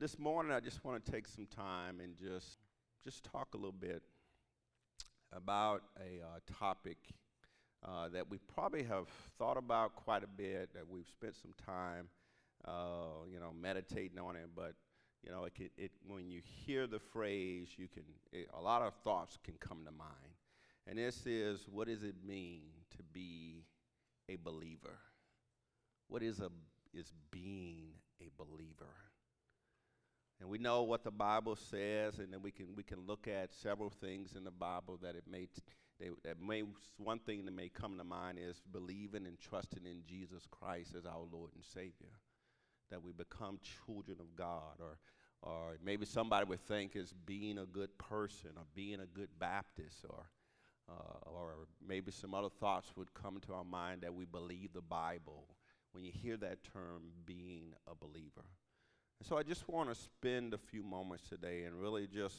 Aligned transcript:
this 0.00 0.18
morning, 0.18 0.52
I 0.52 0.60
just 0.60 0.84
want 0.84 1.04
to 1.04 1.12
take 1.12 1.26
some 1.26 1.46
time 1.46 2.00
and 2.00 2.16
just 2.16 2.58
just 3.04 3.24
talk 3.24 3.48
a 3.54 3.56
little 3.56 3.72
bit 3.72 4.02
about 5.32 5.82
a 5.98 6.22
uh, 6.22 6.38
topic 6.58 6.98
uh, 7.86 8.08
that 8.08 8.30
we 8.30 8.38
probably 8.38 8.84
have 8.84 9.08
thought 9.38 9.56
about 9.56 9.96
quite 9.96 10.22
a 10.22 10.28
bit. 10.28 10.72
That 10.74 10.88
we've 10.88 11.08
spent 11.08 11.34
some 11.34 11.52
time, 11.64 12.08
uh, 12.64 13.24
you 13.32 13.40
know, 13.40 13.52
meditating 13.60 14.18
on 14.18 14.36
it. 14.36 14.50
But 14.54 14.74
you 15.24 15.32
know, 15.32 15.44
it, 15.44 15.54
can, 15.54 15.70
it 15.76 15.90
when 16.06 16.30
you 16.30 16.42
hear 16.64 16.86
the 16.86 17.00
phrase, 17.00 17.70
you 17.76 17.88
can 17.88 18.04
it, 18.32 18.48
a 18.56 18.60
lot 18.60 18.82
of 18.82 18.94
thoughts 19.02 19.36
can 19.42 19.54
come 19.58 19.78
to 19.84 19.90
mind. 19.90 20.36
And 20.86 20.96
this 20.96 21.26
is 21.26 21.66
what 21.68 21.88
does 21.88 22.04
it 22.04 22.14
mean 22.24 22.62
to 22.96 23.02
be 23.12 23.64
a 24.28 24.36
believer? 24.36 24.98
What 26.06 26.22
is 26.22 26.38
a 26.38 26.50
is 26.94 27.12
being 27.32 27.94
a 28.20 28.30
believer? 28.38 29.07
And 30.40 30.48
we 30.48 30.58
know 30.58 30.84
what 30.84 31.02
the 31.02 31.10
Bible 31.10 31.56
says, 31.56 32.20
and 32.20 32.32
then 32.32 32.42
we 32.42 32.52
can 32.52 32.66
we 32.76 32.84
can 32.84 33.06
look 33.06 33.26
at 33.26 33.52
several 33.52 33.90
things 33.90 34.34
in 34.36 34.44
the 34.44 34.52
Bible 34.52 34.98
that 35.02 35.16
it 35.16 35.24
may 35.28 35.46
t- 35.46 35.62
they, 35.98 36.10
that 36.24 36.40
may 36.40 36.62
one 36.96 37.18
thing 37.18 37.44
that 37.44 37.54
may 37.54 37.68
come 37.68 37.98
to 37.98 38.04
mind 38.04 38.38
is 38.40 38.62
believing 38.72 39.26
and 39.26 39.38
trusting 39.40 39.84
in 39.84 40.02
Jesus 40.06 40.46
Christ 40.48 40.94
as 40.96 41.06
our 41.06 41.24
Lord 41.32 41.50
and 41.56 41.64
Savior, 41.64 42.20
that 42.90 43.02
we 43.02 43.10
become 43.12 43.58
children 43.86 44.18
of 44.20 44.36
God, 44.36 44.80
or 44.80 44.98
or 45.42 45.76
maybe 45.84 46.06
somebody 46.06 46.46
would 46.46 46.64
think 46.66 46.94
is 46.94 47.12
being 47.26 47.58
a 47.58 47.66
good 47.66 47.96
person, 47.98 48.50
or 48.56 48.64
being 48.76 49.00
a 49.00 49.06
good 49.06 49.30
Baptist, 49.40 50.04
or 50.08 50.30
uh, 50.88 51.28
or 51.30 51.66
maybe 51.84 52.12
some 52.12 52.32
other 52.32 52.48
thoughts 52.48 52.92
would 52.96 53.12
come 53.12 53.40
to 53.40 53.54
our 53.54 53.64
mind 53.64 54.02
that 54.02 54.14
we 54.14 54.24
believe 54.24 54.72
the 54.72 54.80
Bible. 54.80 55.46
When 55.92 56.04
you 56.04 56.12
hear 56.12 56.36
that 56.36 56.62
term, 56.62 57.10
being 57.26 57.72
a 57.90 57.94
believer. 57.94 58.44
And 59.18 59.26
so 59.26 59.36
I 59.36 59.42
just 59.42 59.68
want 59.68 59.88
to 59.88 59.94
spend 59.94 60.54
a 60.54 60.58
few 60.58 60.82
moments 60.82 61.28
today 61.28 61.64
and 61.64 61.74
really 61.74 62.06
just, 62.06 62.36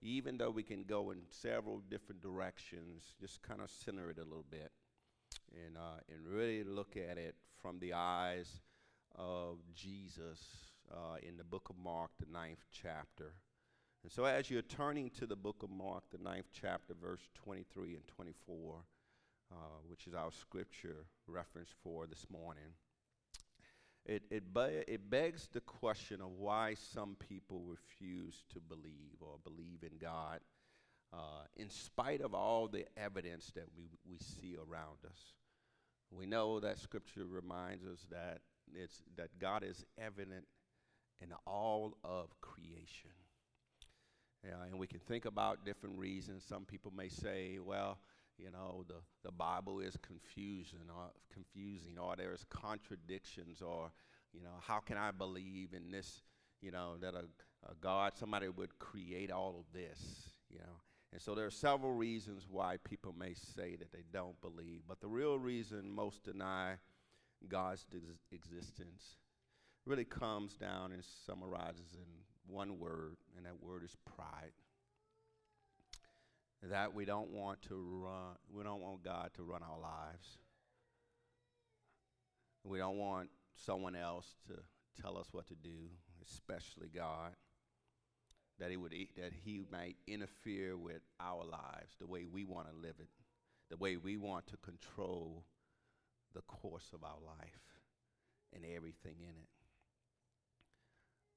even 0.00 0.38
though 0.38 0.50
we 0.50 0.62
can 0.62 0.84
go 0.84 1.10
in 1.10 1.18
several 1.30 1.80
different 1.90 2.20
directions, 2.20 3.02
just 3.20 3.42
kind 3.42 3.60
of 3.60 3.70
center 3.70 4.10
it 4.10 4.18
a 4.18 4.24
little 4.24 4.44
bit 4.48 4.70
and, 5.66 5.76
uh, 5.76 6.00
and 6.08 6.26
really 6.26 6.62
look 6.62 6.96
at 6.96 7.18
it 7.18 7.34
from 7.60 7.78
the 7.80 7.92
eyes 7.92 8.60
of 9.16 9.58
Jesus 9.74 10.38
uh, 10.92 11.16
in 11.26 11.36
the 11.36 11.44
book 11.44 11.68
of 11.70 11.76
Mark, 11.76 12.10
the 12.20 12.32
ninth 12.32 12.64
chapter. 12.70 13.34
And 14.02 14.10
so 14.10 14.24
as 14.24 14.50
you're 14.50 14.62
turning 14.62 15.10
to 15.10 15.26
the 15.26 15.36
book 15.36 15.62
of 15.62 15.70
Mark, 15.70 16.04
the 16.10 16.22
ninth 16.22 16.50
chapter, 16.52 16.94
verse 16.94 17.28
23 17.34 17.94
and 17.94 18.06
24, 18.06 18.76
uh, 19.50 19.54
which 19.88 20.06
is 20.06 20.14
our 20.14 20.30
scripture 20.32 21.04
reference 21.26 21.70
for 21.82 22.06
this 22.06 22.26
morning 22.30 22.74
it, 24.04 24.22
it, 24.30 24.52
be, 24.52 24.82
it 24.88 25.08
begs 25.10 25.48
the 25.52 25.60
question 25.60 26.20
of 26.20 26.30
why 26.38 26.74
some 26.74 27.16
people 27.28 27.62
refuse 27.66 28.42
to 28.52 28.60
believe 28.60 29.16
or 29.20 29.36
believe 29.44 29.82
in 29.82 29.98
God 30.00 30.40
uh, 31.12 31.44
in 31.56 31.70
spite 31.70 32.20
of 32.20 32.34
all 32.34 32.68
the 32.68 32.86
evidence 32.96 33.52
that 33.54 33.66
we, 33.76 33.84
we 34.08 34.18
see 34.18 34.56
around 34.56 34.98
us. 35.06 35.18
We 36.10 36.26
know 36.26 36.60
that 36.60 36.78
scripture 36.78 37.24
reminds 37.26 37.84
us 37.84 38.06
that, 38.10 38.40
it's, 38.74 39.02
that 39.16 39.38
God 39.38 39.62
is 39.62 39.84
evident 39.98 40.44
in 41.20 41.28
all 41.46 41.96
of 42.02 42.28
creation. 42.40 43.10
And 44.44 44.78
we 44.78 44.88
can 44.88 44.98
think 45.00 45.24
about 45.24 45.64
different 45.64 45.96
reasons. 45.96 46.44
Some 46.44 46.64
people 46.64 46.92
may 46.96 47.08
say, 47.08 47.58
well, 47.64 47.98
you 48.42 48.50
know, 48.50 48.84
the, 48.88 48.96
the 49.24 49.30
Bible 49.30 49.80
is 49.80 49.96
confusion 50.02 50.80
or 50.88 51.10
confusing 51.32 51.98
or 51.98 52.16
there's 52.16 52.44
contradictions 52.50 53.62
or, 53.62 53.90
you 54.32 54.42
know, 54.42 54.56
how 54.60 54.80
can 54.80 54.96
I 54.96 55.12
believe 55.12 55.74
in 55.74 55.92
this, 55.92 56.22
you 56.60 56.72
know, 56.72 56.96
that 57.00 57.14
a, 57.14 57.24
a 57.70 57.74
God, 57.80 58.12
somebody 58.18 58.48
would 58.48 58.78
create 58.78 59.30
all 59.30 59.56
of 59.58 59.72
this, 59.72 60.30
you 60.50 60.58
know. 60.58 60.80
And 61.12 61.20
so 61.20 61.34
there 61.34 61.46
are 61.46 61.50
several 61.50 61.92
reasons 61.92 62.46
why 62.50 62.78
people 62.82 63.14
may 63.16 63.34
say 63.34 63.76
that 63.76 63.92
they 63.92 64.02
don't 64.12 64.40
believe, 64.40 64.80
but 64.88 65.00
the 65.00 65.08
real 65.08 65.38
reason 65.38 65.90
most 65.90 66.24
deny 66.24 66.76
God's 67.48 67.86
existence 68.32 69.16
really 69.84 70.04
comes 70.04 70.56
down 70.56 70.92
and 70.92 71.04
summarizes 71.26 71.94
in 71.94 72.52
one 72.52 72.78
word, 72.78 73.16
and 73.36 73.44
that 73.46 73.62
word 73.62 73.84
is 73.84 73.94
pride 74.16 74.52
that 76.70 76.94
we 76.94 77.04
don't 77.04 77.30
want 77.30 77.60
to 77.62 77.74
run, 78.04 78.36
we 78.52 78.62
don't 78.62 78.80
want 78.80 79.04
God 79.04 79.30
to 79.34 79.42
run 79.42 79.62
our 79.62 79.80
lives. 79.80 80.38
We 82.64 82.78
don't 82.78 82.98
want 82.98 83.28
someone 83.54 83.96
else 83.96 84.26
to 84.46 84.54
tell 85.02 85.18
us 85.18 85.26
what 85.32 85.48
to 85.48 85.54
do, 85.54 85.90
especially 86.24 86.88
God. 86.94 87.32
That 88.58 88.70
he 88.70 88.76
would 88.76 88.92
that 89.16 89.32
he 89.44 89.64
might 89.72 89.96
interfere 90.06 90.76
with 90.76 91.02
our 91.18 91.44
lives 91.44 91.96
the 91.98 92.06
way 92.06 92.26
we 92.30 92.44
want 92.44 92.68
to 92.70 92.76
live 92.76 92.94
it, 93.00 93.08
the 93.70 93.76
way 93.76 93.96
we 93.96 94.16
want 94.16 94.46
to 94.48 94.56
control 94.58 95.44
the 96.34 96.42
course 96.42 96.90
of 96.92 97.02
our 97.02 97.18
life 97.26 97.60
and 98.54 98.64
everything 98.64 99.16
in 99.20 99.30
it. 99.30 99.48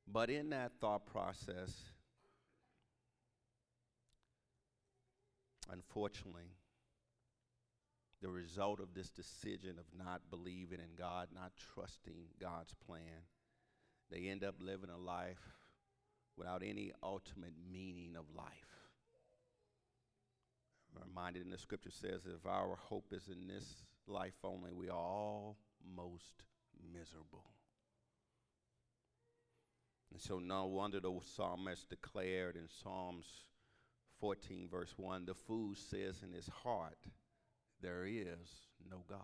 But 0.07 0.29
in 0.29 0.49
that 0.49 0.73
thought 0.79 1.07
process, 1.07 1.73
Unfortunately, 5.71 6.55
the 8.21 8.29
result 8.29 8.79
of 8.79 8.93
this 8.93 9.09
decision 9.09 9.77
of 9.79 9.85
not 9.97 10.21
believing 10.29 10.79
in 10.79 10.95
God, 10.97 11.29
not 11.33 11.51
trusting 11.73 12.15
God's 12.39 12.73
plan, 12.85 13.25
they 14.11 14.27
end 14.27 14.43
up 14.43 14.55
living 14.59 14.89
a 14.89 14.97
life 14.97 15.55
without 16.37 16.63
any 16.63 16.91
ultimate 17.03 17.53
meaning 17.71 18.15
of 18.17 18.25
life. 18.35 18.49
I'm 20.95 21.07
reminded 21.07 21.43
in 21.43 21.49
the 21.49 21.57
scripture 21.57 21.91
says, 21.91 22.25
if 22.25 22.45
our 22.45 22.77
hope 22.89 23.11
is 23.11 23.27
in 23.27 23.47
this 23.47 23.83
life 24.07 24.35
only, 24.43 24.71
we 24.71 24.89
are 24.89 24.97
all 24.97 25.57
most 25.95 26.43
miserable. 26.93 27.45
And 30.11 30.21
so, 30.21 30.39
no 30.39 30.65
wonder 30.65 30.99
the 30.99 31.11
psalmist 31.35 31.89
declared 31.89 32.55
in 32.55 32.69
Psalms 32.69 33.25
14, 34.19 34.67
verse 34.69 34.93
1 34.97 35.25
the 35.25 35.33
fool 35.33 35.73
says 35.75 36.21
in 36.23 36.31
his 36.31 36.49
heart, 36.63 36.97
There 37.81 38.05
is 38.05 38.67
no 38.89 39.03
God. 39.09 39.19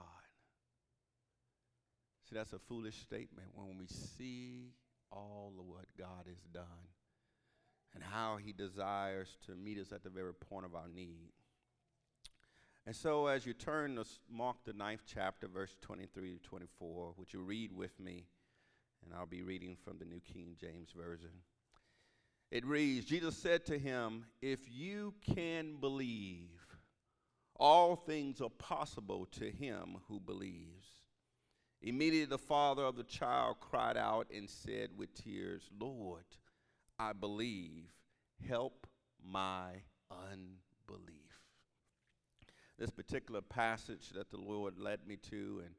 See, 2.30 2.36
that's 2.36 2.54
a 2.54 2.60
foolish 2.60 2.98
statement 2.98 3.50
when 3.54 3.78
we 3.78 3.88
see 3.88 4.74
all 5.12 5.54
of 5.60 5.66
what 5.66 5.86
God 5.98 6.26
has 6.28 6.42
done 6.54 6.64
and 7.94 8.04
how 8.04 8.38
he 8.38 8.54
desires 8.54 9.38
to 9.46 9.56
meet 9.56 9.78
us 9.80 9.92
at 9.92 10.04
the 10.04 10.10
very 10.10 10.34
point 10.34 10.66
of 10.66 10.76
our 10.76 10.88
need. 10.88 11.32
And 12.86 12.96
so, 12.96 13.28
as 13.28 13.46
you 13.46 13.54
turn 13.54 13.96
to 13.96 14.06
Mark 14.30 14.58
the 14.66 14.74
ninth 14.74 15.02
chapter, 15.06 15.48
verse 15.48 15.76
23 15.82 16.34
to 16.34 16.40
24, 16.40 17.14
would 17.18 17.32
you 17.32 17.42
read 17.42 17.72
with 17.72 18.00
me? 18.00 18.26
And 19.06 19.14
I'll 19.14 19.26
be 19.26 19.42
reading 19.42 19.78
from 19.84 19.98
the 20.00 20.06
New 20.06 20.22
King 20.22 20.56
James 20.60 20.92
Version. 20.96 21.30
It 22.52 22.66
reads 22.66 23.06
Jesus 23.06 23.38
said 23.38 23.66
to 23.68 23.80
him, 23.80 24.26
If 24.42 24.60
you 24.70 25.14
can 25.36 25.78
believe, 25.78 26.50
all 27.56 27.96
things 27.96 28.42
are 28.42 28.50
possible 28.50 29.26
to 29.40 29.50
him 29.50 29.98
who 30.10 30.20
believes. 30.20 30.88
Immediately 31.82 32.26
the 32.26 32.38
father 32.38 32.84
of 32.84 32.98
the 32.98 33.04
child 33.04 33.58
cried 33.62 33.98
out 33.98 34.28
and 34.36 34.50
said 34.50 34.90
with 34.98 35.14
tears, 35.14 35.70
Lord, 35.80 36.26
I 37.00 37.14
believe, 37.14 37.86
help 38.48 38.86
my 39.24 39.82
unbelief. 40.12 41.16
This 42.78 42.92
particular 42.92 43.42
passage 43.42 44.10
that 44.10 44.30
the 44.30 44.38
Lord 44.38 44.78
led 44.78 45.08
me 45.08 45.16
to 45.30 45.64
and 45.66 45.76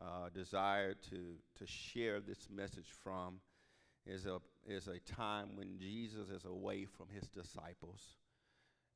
uh, 0.00 0.28
desired 0.34 1.02
to, 1.10 1.36
to 1.58 1.66
share 1.66 2.20
this 2.20 2.48
message 2.50 2.88
from 3.02 3.40
is 4.06 4.26
a, 4.26 4.38
is 4.66 4.88
a 4.88 4.98
time 5.00 5.56
when 5.56 5.78
Jesus 5.78 6.28
is 6.28 6.44
away 6.44 6.84
from 6.84 7.06
his 7.12 7.28
disciples. 7.28 8.14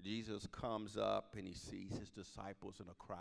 Jesus 0.02 0.46
comes 0.50 0.96
up 0.96 1.34
and 1.36 1.46
he 1.46 1.54
sees 1.54 1.98
his 1.98 2.10
disciples 2.10 2.80
in 2.80 2.86
a 2.88 2.94
crowd. 2.94 3.18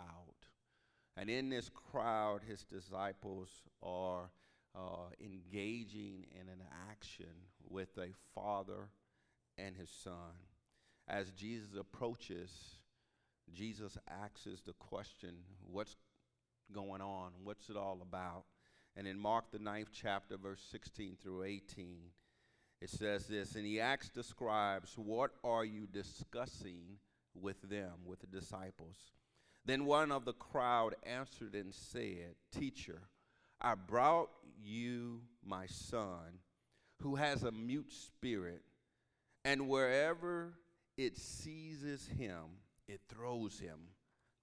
And 1.16 1.28
in 1.28 1.50
this 1.50 1.68
crowd, 1.68 2.40
his 2.48 2.64
disciples 2.64 3.48
are 3.82 4.30
uh, 4.74 5.10
engaging 5.20 6.26
in 6.32 6.48
an 6.48 6.62
action 6.90 7.26
with 7.68 7.88
a 7.98 8.14
father 8.34 8.88
and 9.58 9.76
his 9.76 9.90
son. 9.90 10.32
As 11.08 11.32
Jesus 11.32 11.70
approaches, 11.78 12.50
Jesus 13.52 13.98
asks 14.08 14.62
the 14.64 14.72
question, 14.74 15.34
What's 15.70 15.96
going 16.72 17.02
on? 17.02 17.32
What's 17.42 17.68
it 17.68 17.76
all 17.76 17.98
about? 18.00 18.44
And 19.00 19.08
in 19.08 19.18
Mark, 19.18 19.50
the 19.50 19.58
ninth 19.58 19.88
chapter, 19.94 20.36
verse 20.36 20.62
16 20.70 21.16
through 21.22 21.44
18, 21.44 22.00
it 22.82 22.90
says 22.90 23.26
this 23.26 23.54
And 23.54 23.64
he 23.64 23.80
asked 23.80 24.14
the 24.14 24.22
scribes, 24.22 24.92
What 24.98 25.30
are 25.42 25.64
you 25.64 25.86
discussing 25.90 26.98
with 27.34 27.62
them, 27.62 27.92
with 28.04 28.20
the 28.20 28.26
disciples? 28.26 28.98
Then 29.64 29.86
one 29.86 30.12
of 30.12 30.26
the 30.26 30.34
crowd 30.34 30.96
answered 31.02 31.54
and 31.54 31.72
said, 31.72 32.34
Teacher, 32.52 33.00
I 33.58 33.74
brought 33.74 34.28
you 34.62 35.22
my 35.42 35.64
son, 35.64 36.40
who 37.00 37.14
has 37.14 37.42
a 37.42 37.50
mute 37.50 37.90
spirit, 37.90 38.60
and 39.46 39.66
wherever 39.66 40.52
it 40.98 41.16
seizes 41.16 42.06
him, 42.06 42.58
it 42.86 43.00
throws 43.08 43.60
him 43.60 43.78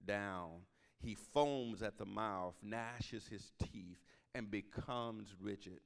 down. 0.04 0.62
He 1.00 1.14
foams 1.14 1.80
at 1.80 1.96
the 1.96 2.06
mouth, 2.06 2.56
gnashes 2.60 3.28
his 3.28 3.52
teeth, 3.62 4.02
and 4.38 4.50
becomes 4.50 5.34
rigid. 5.40 5.80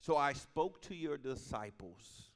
So 0.00 0.16
I 0.16 0.32
spoke 0.32 0.82
to 0.82 0.94
your 0.94 1.18
disciples 1.18 2.30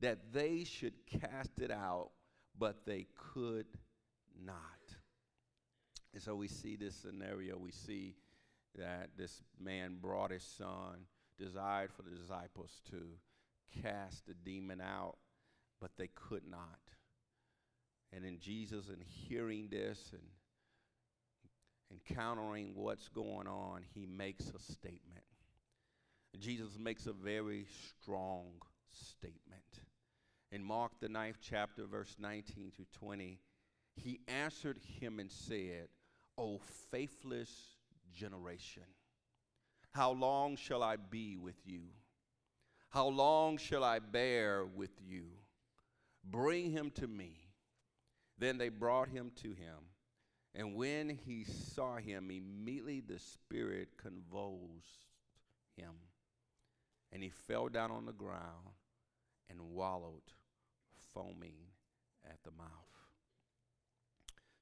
that 0.00 0.32
they 0.32 0.64
should 0.64 0.94
cast 1.06 1.60
it 1.60 1.70
out, 1.70 2.10
but 2.58 2.86
they 2.86 3.06
could 3.34 3.66
not. 4.44 4.56
And 6.12 6.22
so 6.22 6.34
we 6.34 6.48
see 6.48 6.76
this 6.76 6.94
scenario. 6.96 7.56
We 7.58 7.70
see 7.70 8.16
that 8.76 9.10
this 9.16 9.42
man 9.60 9.98
brought 10.00 10.30
his 10.30 10.42
son, 10.42 11.04
desired 11.38 11.92
for 11.92 12.02
the 12.02 12.10
disciples 12.10 12.80
to 12.90 13.02
cast 13.82 14.26
the 14.26 14.34
demon 14.34 14.80
out, 14.80 15.18
but 15.80 15.92
they 15.98 16.08
could 16.14 16.46
not. 16.50 16.80
And 18.12 18.24
in 18.24 18.38
Jesus, 18.40 18.88
and 18.88 19.02
hearing 19.02 19.68
this 19.70 20.10
and 20.12 20.22
encountering 21.90 22.72
what's 22.74 23.08
going 23.08 23.46
on, 23.46 23.82
he 23.94 24.06
makes 24.06 24.46
a 24.50 24.58
statement. 24.58 25.24
Jesus 26.38 26.78
makes 26.78 27.06
a 27.06 27.12
very 27.12 27.66
strong 28.00 28.46
statement. 28.88 29.62
In 30.52 30.64
Mark, 30.64 30.92
the 31.00 31.08
ninth 31.08 31.38
chapter, 31.40 31.86
verse 31.86 32.16
19 32.18 32.72
to 32.76 32.98
20, 32.98 33.38
he 33.96 34.20
answered 34.28 34.78
him 35.00 35.18
and 35.18 35.30
said, 35.30 35.88
O 36.38 36.60
faithless 36.90 37.50
generation, 38.12 38.84
how 39.92 40.12
long 40.12 40.56
shall 40.56 40.82
I 40.82 40.96
be 40.96 41.36
with 41.36 41.66
you? 41.66 41.82
How 42.90 43.06
long 43.06 43.56
shall 43.56 43.84
I 43.84 43.98
bear 43.98 44.64
with 44.64 45.00
you? 45.00 45.26
Bring 46.24 46.70
him 46.70 46.90
to 46.96 47.06
me. 47.06 47.36
Then 48.38 48.58
they 48.58 48.68
brought 48.68 49.08
him 49.08 49.30
to 49.42 49.48
him. 49.48 49.89
And 50.54 50.74
when 50.74 51.08
he 51.08 51.44
saw 51.44 51.96
him, 51.96 52.30
immediately 52.30 53.00
the 53.00 53.18
Spirit 53.18 53.90
convulsed 53.96 55.06
him. 55.76 55.92
And 57.12 57.22
he 57.22 57.30
fell 57.30 57.68
down 57.68 57.90
on 57.90 58.06
the 58.06 58.12
ground 58.12 58.74
and 59.48 59.60
wallowed, 59.60 60.22
foaming 61.14 61.56
at 62.24 62.38
the 62.44 62.50
mouth. 62.52 62.68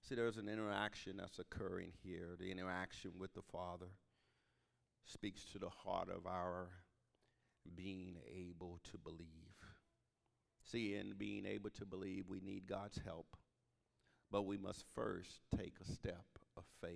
See, 0.03 0.15
there's 0.15 0.39
an 0.39 0.49
interaction 0.49 1.19
that's 1.19 1.39
occurring 1.39 1.93
here. 2.03 2.37
The 2.39 2.51
interaction 2.51 3.13
with 3.19 3.35
the 3.35 3.43
Father 3.43 3.89
speaks 5.05 5.45
to 5.53 5.59
the 5.59 5.69
heart 5.69 6.09
of 6.09 6.27
our 6.27 6.69
being 7.75 8.17
able 8.27 8.81
to 8.91 8.99
believe. 8.99 9.27
See, 10.65 10.95
in 10.95 11.15
being 11.19 11.47
able 11.47 11.71
to 11.71 11.87
believe, 11.87 12.25
we 12.29 12.41
need 12.41 12.67
God's 12.67 13.01
help, 13.05 13.38
but 14.31 14.43
we 14.43 14.57
must 14.57 14.85
first 14.95 15.41
take 15.57 15.75
a 15.81 15.91
step 15.91 16.27
of 16.57 16.65
faith. 16.81 16.93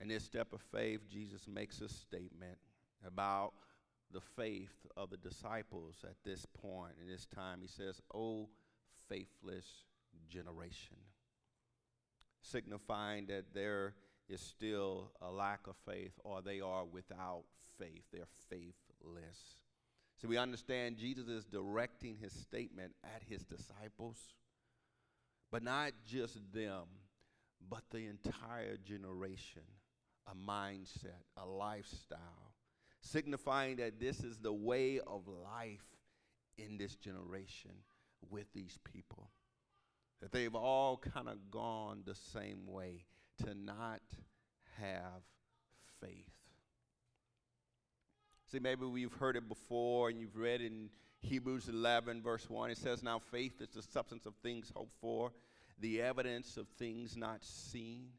In 0.00 0.08
this 0.08 0.24
step 0.24 0.52
of 0.52 0.60
faith, 0.60 1.00
Jesus 1.10 1.46
makes 1.48 1.80
a 1.80 1.88
statement 1.88 2.58
about 3.06 3.52
the 4.12 4.20
faith 4.20 4.86
of 4.96 5.10
the 5.10 5.16
disciples 5.16 5.96
at 6.04 6.16
this 6.24 6.46
point, 6.46 6.92
in 7.00 7.08
this 7.08 7.26
time. 7.26 7.60
He 7.60 7.68
says, 7.68 8.00
Oh, 8.12 8.48
faithless 9.08 9.66
generation, 10.28 10.96
signifying 12.42 13.26
that 13.26 13.54
there 13.54 13.94
is 14.28 14.40
still 14.40 15.10
a 15.20 15.30
lack 15.30 15.66
of 15.66 15.76
faith 15.86 16.12
or 16.24 16.42
they 16.42 16.60
are 16.60 16.84
without 16.84 17.44
faith. 17.78 18.04
They're 18.12 18.24
faithless. 18.48 19.56
So 20.20 20.28
we 20.28 20.36
understand 20.36 20.96
Jesus 20.96 21.28
is 21.28 21.44
directing 21.44 22.16
his 22.16 22.32
statement 22.32 22.92
at 23.04 23.22
his 23.28 23.44
disciples, 23.44 24.18
but 25.50 25.62
not 25.62 25.92
just 26.06 26.38
them, 26.52 26.84
but 27.68 27.82
the 27.90 28.06
entire 28.06 28.76
generation, 28.76 29.62
a 30.26 30.34
mindset, 30.34 31.22
a 31.36 31.46
lifestyle 31.46 32.54
signifying 33.04 33.76
that 33.76 34.00
this 34.00 34.20
is 34.20 34.38
the 34.38 34.52
way 34.52 34.98
of 35.06 35.28
life 35.28 35.84
in 36.56 36.78
this 36.78 36.96
generation 36.96 37.72
with 38.30 38.46
these 38.54 38.78
people. 38.92 39.30
That 40.20 40.32
they've 40.32 40.54
all 40.54 40.96
kind 40.96 41.28
of 41.28 41.50
gone 41.50 42.02
the 42.06 42.14
same 42.14 42.66
way 42.66 43.04
to 43.44 43.54
not 43.54 44.00
have 44.78 45.22
faith. 46.00 46.33
See, 48.54 48.60
maybe 48.60 48.86
we've 48.86 49.12
heard 49.14 49.34
it 49.34 49.48
before 49.48 50.10
and 50.10 50.20
you've 50.20 50.36
read 50.36 50.60
in 50.60 50.88
Hebrews 51.22 51.68
11, 51.68 52.22
verse 52.22 52.48
1. 52.48 52.70
It 52.70 52.78
says, 52.78 53.02
Now 53.02 53.18
faith 53.18 53.60
is 53.60 53.70
the 53.70 53.82
substance 53.82 54.26
of 54.26 54.34
things 54.44 54.70
hoped 54.76 54.94
for, 55.00 55.32
the 55.80 56.00
evidence 56.00 56.56
of 56.56 56.68
things 56.78 57.16
not 57.16 57.42
seen 57.42 58.10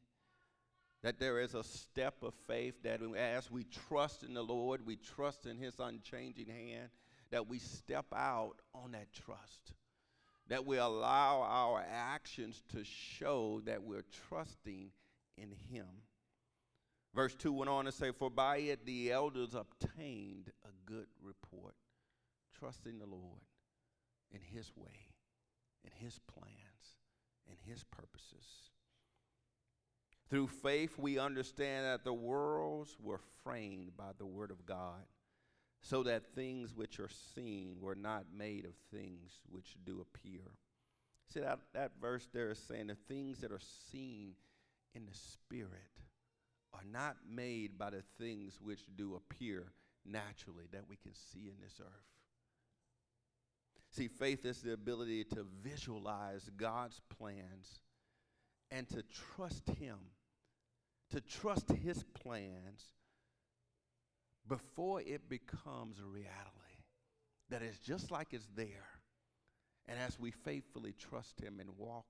that 1.04 1.22
there 1.22 1.40
is 1.40 1.54
a 1.54 1.64
step 1.64 2.16
of 2.22 2.34
faith 2.48 2.74
that 2.84 3.00
as 3.18 3.50
we 3.50 3.64
trust 3.88 4.24
in 4.24 4.34
the 4.34 4.44
Lord, 4.44 4.86
we 4.86 4.98
trust 4.98 5.46
in 5.46 5.58
His 5.58 5.80
unchanging 5.80 6.48
hand, 6.48 6.90
that 7.32 7.48
we 7.48 7.60
step 7.60 8.08
out 8.14 8.56
on 8.74 8.92
that 8.92 9.14
trust. 9.14 9.72
That 10.50 10.66
we 10.66 10.76
allow 10.76 11.44
our 11.44 11.82
actions 11.90 12.62
to 12.74 12.84
show 12.84 13.62
that 13.64 13.84
we're 13.84 14.04
trusting 14.28 14.92
in 15.38 15.54
Him. 15.72 15.86
Verse 17.16 17.34
2 17.34 17.54
went 17.54 17.70
on 17.70 17.86
to 17.86 17.94
say, 17.94 18.12
For 18.12 18.30
by 18.30 18.58
it 18.58 18.86
the 18.86 19.12
elders 19.12 19.56
obtained 19.56 20.52
a 20.66 20.70
good 20.86 21.08
report, 21.22 21.76
trusting 22.60 23.00
the 23.00 23.06
Lord 23.06 23.42
in 24.32 24.42
His 24.42 24.70
way, 24.76 25.14
in 25.86 25.92
His 25.96 26.20
plans, 26.28 26.98
in 27.48 27.56
His 27.72 27.86
purposes. 27.86 28.46
Through 30.30 30.48
faith, 30.48 30.98
we 30.98 31.18
understand 31.18 31.86
that 31.86 32.04
the 32.04 32.14
worlds 32.14 32.98
were 33.02 33.22
framed 33.44 33.96
by 33.96 34.12
the 34.18 34.26
Word 34.26 34.52
of 34.52 34.66
God, 34.66 35.06
so 35.82 36.04
that 36.04 36.36
things 36.36 36.76
which 36.76 37.00
are 37.00 37.12
seen 37.34 37.78
were 37.80 37.96
not 37.96 38.26
made 38.36 38.66
of 38.66 38.74
things 38.92 39.40
which 39.50 39.76
do 39.86 40.02
appear. 40.02 40.42
See, 41.34 41.40
that, 41.40 41.60
that 41.74 41.92
verse 42.02 42.28
there 42.34 42.52
is 42.52 42.60
saying 42.60 42.88
the 42.88 42.98
things 43.08 43.40
that 43.40 43.54
are 43.54 43.60
seen 43.92 44.34
in 44.94 45.06
the 45.06 45.14
Spirit 45.14 45.95
are 46.76 46.86
not 46.92 47.16
made 47.30 47.78
by 47.78 47.90
the 47.90 48.04
things 48.20 48.60
which 48.62 48.82
do 48.96 49.16
appear 49.16 49.72
naturally 50.06 50.66
that 50.72 50.88
we 50.90 50.98
can 50.98 51.14
see 51.14 51.48
in 51.48 51.56
this 51.62 51.80
earth. 51.80 52.16
See, 53.92 54.08
faith 54.08 54.46
is 54.46 54.62
the 54.62 54.74
ability 54.74 55.24
to 55.26 55.46
visualize 55.64 56.50
God's 56.58 57.02
plans 57.18 57.80
and 58.70 58.88
to 58.90 59.04
trust 59.36 59.70
Him, 59.80 59.98
to 61.12 61.22
trust 61.22 61.72
His 61.72 62.04
plans 62.04 62.92
before 64.48 65.02
it 65.02 65.30
becomes 65.30 66.00
a 66.00 66.06
reality. 66.06 66.32
That 67.50 67.62
is 67.62 67.80
just 67.80 68.12
like 68.12 68.34
it's 68.34 68.50
there. 68.56 68.90
And 69.88 69.98
as 70.00 70.20
we 70.20 70.32
faithfully 70.32 70.94
trust 70.94 71.40
Him 71.40 71.60
and 71.60 71.70
walk 71.78 72.06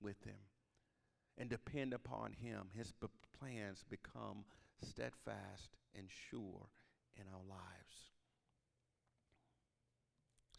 with 0.00 0.22
Him 0.24 0.36
and 1.38 1.48
depend 1.48 1.92
upon 1.92 2.32
Him, 2.32 2.68
His 2.76 2.92
b- 2.92 3.08
plans 3.38 3.84
become 3.88 4.44
steadfast 4.82 5.76
and 5.96 6.06
sure 6.30 6.68
in 7.16 7.24
our 7.32 7.42
lives. 7.48 8.12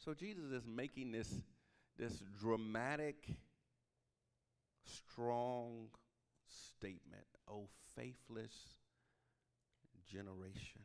So 0.03 0.13
Jesus 0.13 0.51
is 0.51 0.67
making 0.67 1.11
this, 1.11 1.33
this 1.97 2.21
dramatic 2.39 3.15
strong 4.85 5.87
statement, 6.47 7.25
O 7.49 7.67
faithless 7.95 8.53
generation. 10.09 10.81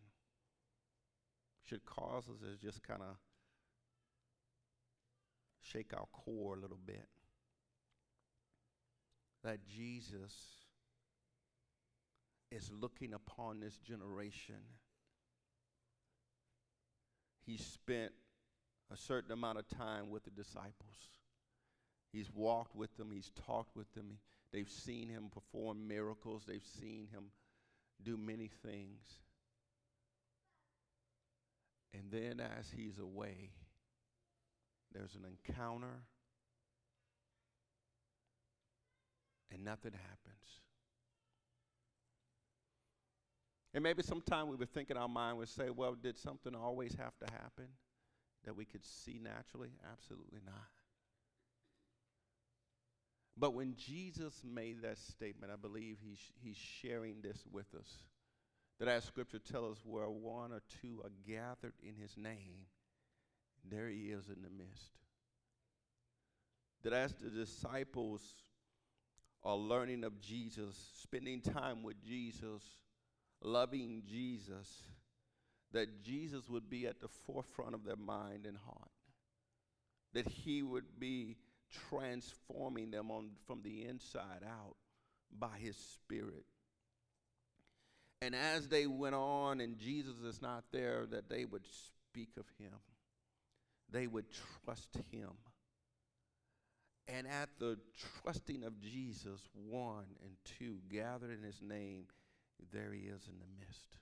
Should 1.69 1.85
cause 1.85 2.25
us 2.29 2.41
to 2.41 2.57
just 2.67 2.83
kind 2.83 3.03
of 3.03 3.17
shake 5.61 5.93
our 5.95 6.07
core 6.13 6.55
a 6.55 6.59
little 6.59 6.81
bit. 6.85 7.07
That 9.45 9.59
Jesus 9.67 10.35
is 12.51 12.71
looking 12.71 13.15
upon 13.15 13.61
this 13.61 13.77
generation. 13.79 14.57
He 17.47 17.57
spent 17.57 18.13
a 18.93 18.97
certain 18.97 19.33
amount 19.33 19.59
of 19.59 19.69
time 19.69 20.11
with 20.11 20.25
the 20.25 20.31
disciples. 20.31 21.09
He's 22.13 22.31
walked 22.35 22.75
with 22.75 22.97
them, 22.97 23.11
he's 23.13 23.31
talked 23.47 23.77
with 23.77 23.93
them. 23.95 24.19
They've 24.53 24.69
seen 24.69 25.09
him 25.09 25.31
perform 25.33 25.87
miracles, 25.87 26.43
they've 26.47 26.67
seen 26.81 27.07
him 27.13 27.31
do 28.03 28.17
many 28.17 28.51
things. 28.65 29.01
And 31.95 32.11
then 32.11 32.41
as 32.41 32.71
he's 32.77 32.99
away, 32.99 33.51
there's 34.93 35.15
an 35.15 35.25
encounter, 35.25 36.03
and 39.53 39.65
nothing 39.65 39.93
happens. 39.93 40.61
And 43.73 43.85
maybe 43.85 44.03
sometime 44.03 44.49
we 44.49 44.57
would 44.57 44.73
think 44.73 44.91
in 44.91 44.97
our 44.97 45.09
mind, 45.09 45.39
would 45.39 45.49
say, 45.49 45.71
well, 45.71 45.95
did 45.95 46.19
something 46.19 46.55
always 46.55 46.95
have 46.95 47.17
to 47.19 47.33
happen 47.33 47.69
that 48.45 48.57
we 48.57 48.65
could 48.65 48.85
see 48.85 49.21
naturally? 49.23 49.71
Absolutely 49.93 50.41
not. 50.45 50.55
But 53.37 53.55
when 53.55 53.75
Jesus 53.77 54.43
made 54.45 54.83
that 54.83 54.99
statement, 54.99 55.53
I 55.53 55.57
believe 55.57 55.99
he's, 56.03 56.21
he's 56.43 56.57
sharing 56.57 57.23
this 57.23 57.45
with 57.51 57.75
us. 57.79 57.89
That 58.81 58.89
as 58.89 59.05
scripture 59.05 59.39
tells 59.39 59.79
us, 59.79 59.85
where 59.85 60.09
one 60.09 60.53
or 60.53 60.63
two 60.83 61.01
are 61.05 61.11
gathered 61.27 61.75
in 61.83 61.95
his 61.95 62.17
name, 62.17 62.67
there 63.71 63.89
he 63.89 64.11
is 64.11 64.29
in 64.29 64.43
the 64.43 64.51
midst. 64.51 64.91
That 66.83 66.93
as 66.93 67.15
the 67.15 67.31
disciples 67.31 68.23
are 69.43 69.57
learning 69.57 70.05
of 70.05 70.21
Jesus, 70.21 70.77
spending 71.03 71.41
time 71.41 71.83
with 71.83 72.03
Jesus, 72.05 72.63
loving 73.43 74.03
Jesus, 74.07 74.69
that 75.73 76.03
Jesus 76.03 76.49
would 76.49 76.69
be 76.69 76.87
at 76.87 77.01
the 77.01 77.09
forefront 77.27 77.75
of 77.75 77.85
their 77.85 77.97
mind 77.97 78.47
and 78.47 78.59
heart. 78.59 78.91
That 80.13 80.27
he 80.27 80.63
would 80.63 80.99
be 80.99 81.37
transforming 81.89 82.91
them 82.91 83.11
on, 83.11 83.31
from 83.47 83.63
the 83.63 83.85
inside 83.87 84.43
out 84.45 84.77
by 85.39 85.57
his 85.59 85.77
spirit. 85.77 86.45
And 88.23 88.35
as 88.35 88.69
they 88.69 88.87
went 88.87 89.15
on 89.15 89.61
and 89.61 89.79
Jesus 89.79 90.19
is 90.19 90.43
not 90.43 90.65
there, 90.73 91.07
that 91.11 91.31
they 91.31 91.45
would 91.45 91.65
speak 92.11 92.31
of 92.37 92.45
him. 92.59 92.75
They 93.91 94.07
would 94.07 94.27
trust 94.65 94.99
him. 95.11 95.31
And 97.17 97.27
at 97.27 97.49
the 97.59 97.77
trusting 98.23 98.63
of 98.63 98.81
Jesus, 98.81 99.49
one 99.55 100.05
and 100.23 100.33
two 100.45 100.77
gathered 100.89 101.37
in 101.37 101.43
his 101.43 101.61
name, 101.61 102.05
there 102.73 102.93
he 102.93 103.01
is 103.01 103.27
in 103.27 103.39
the 103.39 103.47
midst. 103.59 103.97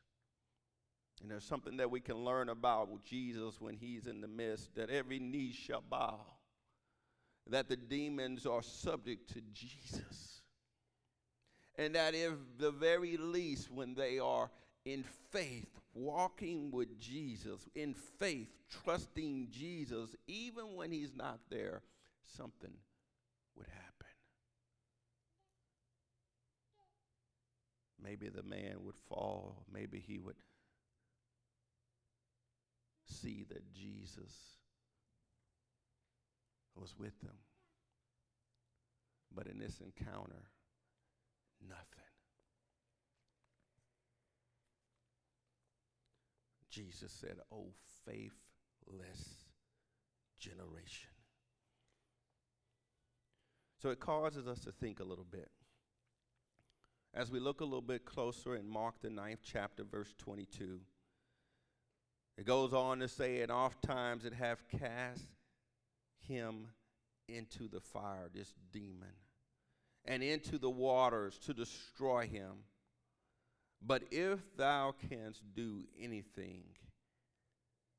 And 1.23 1.31
there's 1.31 1.45
something 1.45 1.79
that 1.79 1.91
we 1.91 2.01
can 2.01 2.17
learn 2.17 2.49
about 2.49 3.05
Jesus 3.05 3.61
when 3.61 3.77
he's 3.77 4.07
in 4.07 4.21
the 4.21 4.29
midst 4.29 4.75
that 4.75 4.91
every 4.91 5.19
knee 5.19 5.53
shall 5.53 5.83
bow, 5.89 6.21
that 7.49 7.69
the 7.69 7.77
demons 7.77 8.47
are 8.47 8.63
subject 8.63 9.33
to 9.33 9.41
Jesus. 9.53 10.43
And 11.77 11.95
that 11.95 12.15
if 12.15 12.33
the 12.59 12.73
very 12.73 13.17
least, 13.17 13.71
when 13.71 13.95
they 13.95 14.19
are 14.19 14.51
in 14.85 15.05
faith, 15.31 15.69
walking 15.95 16.71
with 16.71 17.01
Jesus, 17.01 17.69
in 17.75 17.95
faith, 17.95 18.49
trusting 18.85 19.49
Jesus, 19.51 20.15
even 20.27 20.75
when 20.75 20.93
he's 20.93 21.15
not 21.17 21.39
there, 21.51 21.83
something 22.37 22.73
would 23.59 23.69
happen. 23.69 24.07
Maybe 28.03 28.29
the 28.29 28.43
man 28.43 28.77
would 28.85 28.97
fall, 29.09 29.65
maybe 29.73 30.03
he 30.05 30.19
would 30.19 30.37
see 33.07 33.45
that 33.49 33.73
Jesus 33.73 34.33
was 36.75 36.95
with 36.99 37.19
them. 37.21 37.37
But 39.35 39.47
in 39.47 39.59
this 39.59 39.81
encounter, 39.81 40.49
nothing. 41.69 41.85
Jesus 46.71 47.13
said, 47.13 47.37
Oh, 47.53 47.73
faithless 48.07 49.35
generation. 50.39 51.18
So 53.81 53.91
it 53.91 54.01
causes 54.01 54.47
us 54.47 54.59
to 54.61 54.73
think 54.73 55.01
a 55.01 55.05
little 55.05 55.27
bit. 55.31 55.51
As 57.15 57.31
we 57.31 57.41
look 57.41 57.61
a 57.61 57.65
little 57.65 57.81
bit 57.81 58.05
closer 58.05 58.57
in 58.57 58.69
Mark, 58.69 59.01
the 59.01 59.11
ninth 59.11 59.41
chapter, 59.45 59.85
verse 59.85 60.15
22, 60.19 60.81
it 62.37 62.45
goes 62.45 62.73
on 62.73 62.99
to 63.01 63.09
say, 63.09 63.41
and 63.41 63.51
oft 63.51 63.83
times 63.83 64.25
it 64.25 64.35
have 64.35 64.67
cast 64.69 65.27
him 66.19 66.69
into 67.29 67.69
the 67.69 67.81
fire, 67.81 68.29
this 68.33 68.53
demon, 68.73 69.15
and 70.05 70.23
into 70.23 70.59
the 70.59 70.71
waters 70.71 71.39
to 71.39 71.55
destroy 71.55 72.27
him. 72.27 72.65
But 73.81 74.05
if 74.11 74.41
thou 74.57 74.95
canst 75.09 75.43
do 75.55 75.85
anything, 76.01 76.65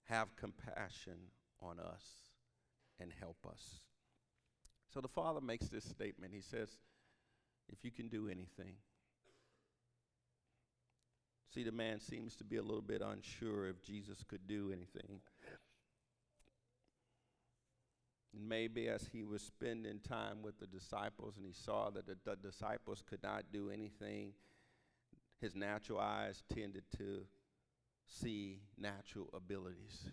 have 0.05 0.35
compassion 0.35 1.31
on 1.61 1.79
us 1.79 2.03
and 2.99 3.11
help 3.19 3.37
us. 3.49 3.81
So 4.93 5.01
the 5.01 5.07
Father 5.07 5.41
makes 5.41 5.67
this 5.67 5.85
statement. 5.85 6.33
He 6.33 6.41
says, 6.41 6.69
If 7.71 7.83
you 7.83 7.91
can 7.91 8.07
do 8.07 8.27
anything, 8.27 8.75
See, 11.53 11.63
the 11.63 11.71
man 11.71 11.99
seems 11.99 12.35
to 12.35 12.43
be 12.43 12.57
a 12.57 12.61
little 12.61 12.81
bit 12.81 13.01
unsure 13.01 13.67
if 13.67 13.81
Jesus 13.81 14.23
could 14.27 14.47
do 14.47 14.71
anything. 14.71 15.19
And 18.35 18.47
maybe 18.47 18.87
as 18.87 19.09
he 19.11 19.23
was 19.23 19.41
spending 19.41 19.99
time 19.99 20.43
with 20.43 20.59
the 20.59 20.67
disciples 20.67 21.37
and 21.37 21.45
he 21.45 21.53
saw 21.53 21.89
that 21.89 22.05
the, 22.05 22.17
the 22.23 22.35
disciples 22.35 23.03
could 23.09 23.23
not 23.23 23.45
do 23.51 23.71
anything, 23.71 24.33
his 25.41 25.55
natural 25.55 25.99
eyes 25.99 26.43
tended 26.53 26.83
to 26.97 27.21
see 28.05 28.59
natural 28.77 29.29
abilities. 29.33 30.11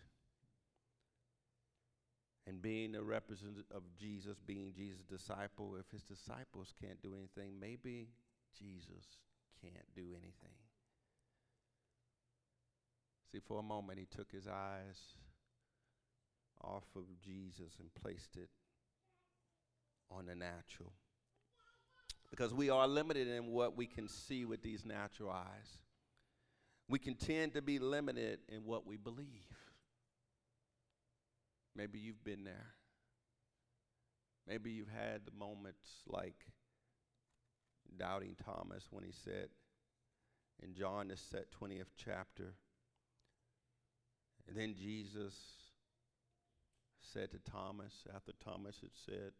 And 2.47 2.62
being 2.62 2.95
a 2.95 3.03
representative 3.03 3.65
of 3.75 3.83
Jesus, 3.99 4.38
being 4.47 4.73
Jesus' 4.76 5.03
disciple, 5.11 5.76
if 5.81 5.91
his 5.91 6.03
disciples 6.03 6.73
can't 6.81 7.03
do 7.03 7.15
anything, 7.17 7.59
maybe 7.61 8.09
Jesus 8.57 9.05
can't 9.61 9.87
do 9.97 10.15
anything. 10.15 10.55
See, 13.33 13.41
for 13.41 13.59
a 13.59 13.62
moment, 13.62 13.99
he 13.99 14.07
took 14.07 14.31
his 14.31 14.47
eyes 14.47 15.15
off 16.62 16.85
of 16.95 17.05
Jesus 17.21 17.73
and 17.81 17.93
placed 18.00 18.37
it 18.37 18.49
on 20.11 20.26
the 20.26 20.35
natural. 20.35 20.93
Because 22.31 22.55
we 22.55 22.71
are 22.71 22.87
limited 22.87 23.29
in 23.29 23.47
what 23.47 23.76
we 23.76 23.87
can 23.87 24.09
see 24.09 24.45
with 24.45 24.62
these 24.62 24.85
natural 24.85 25.31
eyes. 25.31 25.79
We 26.88 26.99
can 26.99 27.15
tend 27.15 27.55
to 27.55 27.62
be 27.62 27.79
limited 27.79 28.38
in 28.49 28.65
what 28.65 28.87
we 28.87 28.97
believe. 28.97 29.43
Maybe 31.76 31.99
you've 31.99 32.25
been 32.25 32.45
there. 32.45 32.73
Maybe 34.49 34.71
you've 34.71 34.88
had 34.88 35.26
the 35.26 35.37
moments 35.38 36.02
like 36.06 36.47
doubting 37.99 38.37
Thomas 38.45 38.87
when 38.90 39.04
he 39.04 39.12
said 39.12 39.49
in 40.62 40.75
John, 40.75 41.09
the 41.09 41.16
set 41.16 41.47
20th 41.61 41.92
chapter, 41.97 42.54
and 44.49 44.56
then 44.56 44.75
Jesus 44.75 45.35
said 47.00 47.30
to 47.33 47.38
Thomas, 47.50 47.92
after 48.14 48.33
Thomas 48.42 48.76
had 48.80 48.90
said, 49.04 49.33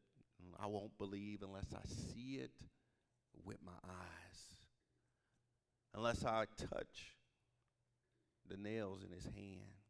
I 0.61 0.66
won't 0.66 0.99
believe 0.99 1.43
unless 1.43 1.73
I 1.75 1.87
see 1.87 2.35
it 2.35 2.52
with 3.45 3.59
my 3.64 3.73
eyes, 3.85 4.57
unless 5.95 6.25
I 6.25 6.45
touch 6.57 7.14
the 8.49 8.57
nails 8.57 9.02
in 9.02 9.12
his 9.12 9.25
hand. 9.25 9.86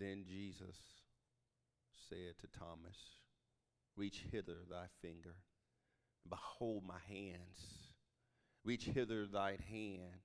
Then 0.00 0.24
Jesus 0.26 0.76
said 2.08 2.34
to 2.40 2.58
Thomas, 2.58 2.96
Reach 3.96 4.24
hither 4.32 4.56
thy 4.68 4.86
finger, 5.02 5.36
and 6.24 6.30
behold 6.30 6.82
my 6.86 7.00
hands. 7.08 7.92
Reach 8.64 8.84
hither 8.84 9.26
thy 9.26 9.58
hand 9.70 10.22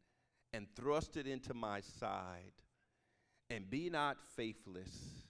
and 0.56 0.68
thrust 0.74 1.18
it 1.18 1.28
into 1.28 1.54
my 1.54 1.82
side, 1.82 2.54
and 3.50 3.70
be 3.70 3.90
not 3.90 4.16
faithless, 4.38 5.26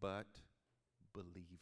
but 0.00 0.26
believing. 1.12 1.58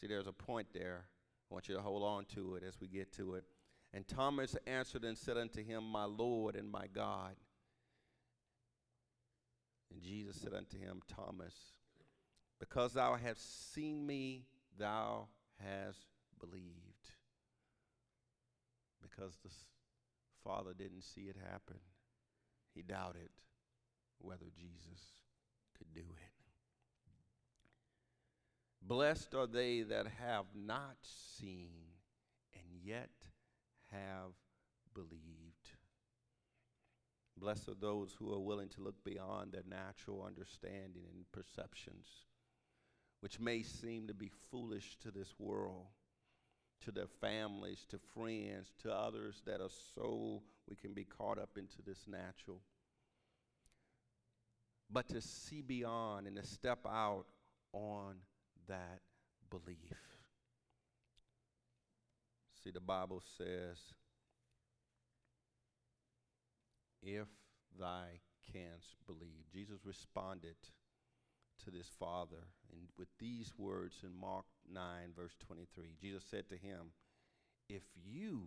See, 0.00 0.06
there's 0.06 0.28
a 0.28 0.32
point 0.32 0.68
there. 0.72 1.06
I 1.50 1.54
want 1.54 1.68
you 1.68 1.74
to 1.74 1.82
hold 1.82 2.04
on 2.04 2.24
to 2.36 2.54
it 2.54 2.62
as 2.66 2.80
we 2.80 2.86
get 2.86 3.12
to 3.16 3.34
it. 3.34 3.44
And 3.92 4.06
Thomas 4.06 4.56
answered 4.66 5.04
and 5.04 5.18
said 5.18 5.36
unto 5.36 5.64
him, 5.64 5.82
My 5.82 6.04
Lord 6.04 6.54
and 6.54 6.70
my 6.70 6.86
God. 6.86 7.34
And 9.92 10.02
Jesus 10.02 10.36
said 10.40 10.54
unto 10.54 10.78
him, 10.78 11.02
Thomas, 11.08 11.54
because 12.58 12.92
thou 12.92 13.16
hast 13.16 13.72
seen 13.74 14.06
me, 14.06 14.44
thou 14.78 15.28
hast 15.58 16.06
believed. 16.38 17.14
Because 19.02 19.36
the 19.42 19.50
father 20.44 20.72
didn't 20.76 21.02
see 21.02 21.22
it 21.22 21.36
happen. 21.50 21.80
He 22.74 22.82
doubted 22.82 23.30
whether 24.18 24.46
Jesus 24.56 25.00
could 25.76 25.92
do 25.94 26.00
it. 26.00 26.30
Blessed 28.82 29.34
are 29.34 29.46
they 29.46 29.82
that 29.82 30.06
have 30.06 30.46
not 30.54 30.96
seen 31.02 31.70
and 32.54 32.64
yet 32.82 33.10
have 33.90 34.32
believed. 34.94 35.39
Blessed 37.40 37.70
are 37.70 37.74
those 37.80 38.14
who 38.18 38.32
are 38.34 38.38
willing 38.38 38.68
to 38.68 38.82
look 38.82 39.02
beyond 39.02 39.52
their 39.52 39.62
natural 39.66 40.22
understanding 40.22 41.04
and 41.10 41.24
perceptions, 41.32 42.06
which 43.20 43.40
may 43.40 43.62
seem 43.62 44.06
to 44.08 44.14
be 44.14 44.30
foolish 44.50 44.98
to 45.02 45.10
this 45.10 45.32
world, 45.38 45.86
to 46.84 46.92
their 46.92 47.08
families, 47.20 47.86
to 47.88 47.98
friends, 48.14 48.74
to 48.82 48.92
others 48.92 49.40
that 49.46 49.62
are 49.62 49.70
so 49.94 50.42
we 50.68 50.76
can 50.76 50.92
be 50.92 51.04
caught 51.04 51.38
up 51.38 51.56
into 51.56 51.80
this 51.82 52.06
natural. 52.06 52.60
But 54.90 55.08
to 55.08 55.22
see 55.22 55.62
beyond 55.62 56.26
and 56.26 56.36
to 56.36 56.44
step 56.44 56.80
out 56.86 57.24
on 57.72 58.16
that 58.68 59.00
belief. 59.48 59.96
See, 62.62 62.70
the 62.70 62.80
Bible 62.80 63.22
says, 63.38 63.78
if 67.02 67.28
thy 67.78 68.20
canst 68.52 68.96
believe. 69.06 69.44
Jesus 69.52 69.80
responded 69.84 70.56
to 71.64 71.70
this 71.70 71.88
father 71.98 72.48
and 72.72 72.88
with 72.98 73.08
these 73.18 73.52
words 73.58 73.96
in 74.02 74.18
Mark 74.18 74.46
9, 74.72 74.82
verse 75.14 75.36
23. 75.46 75.94
Jesus 76.00 76.24
said 76.28 76.48
to 76.48 76.56
him, 76.56 76.92
If 77.68 77.82
you 77.94 78.46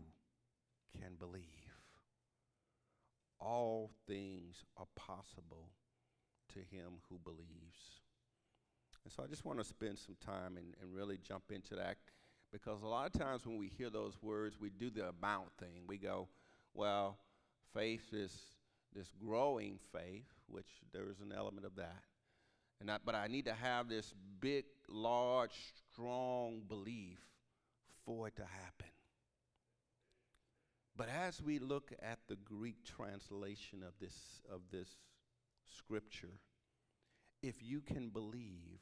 can 0.99 1.15
believe, 1.19 1.43
all 3.39 3.91
things 4.07 4.63
are 4.77 4.87
possible 4.95 5.69
to 6.53 6.59
him 6.59 6.93
who 7.09 7.19
believes. 7.23 8.01
And 9.03 9.11
so 9.11 9.23
I 9.23 9.27
just 9.27 9.45
want 9.45 9.59
to 9.59 9.65
spend 9.65 9.99
some 9.99 10.15
time 10.25 10.57
and, 10.57 10.73
and 10.81 10.93
really 10.93 11.17
jump 11.17 11.43
into 11.51 11.75
that 11.75 11.97
because 12.51 12.83
a 12.83 12.87
lot 12.87 13.13
of 13.13 13.19
times 13.19 13.45
when 13.45 13.57
we 13.57 13.67
hear 13.67 13.89
those 13.89 14.13
words, 14.21 14.57
we 14.59 14.69
do 14.69 14.89
the 14.89 15.09
amount 15.09 15.49
thing. 15.59 15.83
We 15.87 15.97
go, 15.97 16.29
well, 16.73 17.17
faith 17.73 18.13
is 18.13 18.31
this 18.95 19.07
growing 19.23 19.79
faith, 19.91 20.27
which 20.47 20.67
there 20.93 21.09
is 21.09 21.19
an 21.21 21.33
element 21.35 21.65
of 21.65 21.75
that. 21.75 22.03
And 22.79 22.91
I, 22.91 22.97
but 23.03 23.15
I 23.15 23.27
need 23.27 23.45
to 23.45 23.53
have 23.53 23.87
this 23.87 24.13
big, 24.39 24.65
large, 24.87 25.53
strong 25.91 26.61
belief 26.67 27.19
for 28.05 28.27
it 28.27 28.35
to 28.35 28.43
happen. 28.43 28.91
But 30.95 31.09
as 31.09 31.41
we 31.41 31.59
look 31.59 31.91
at 32.01 32.19
the 32.27 32.35
Greek 32.35 32.83
translation 32.83 33.83
of 33.83 33.93
this, 33.99 34.15
of 34.51 34.61
this 34.71 34.89
scripture, 35.77 36.39
if 37.41 37.63
you 37.63 37.81
can 37.81 38.09
believe, 38.09 38.79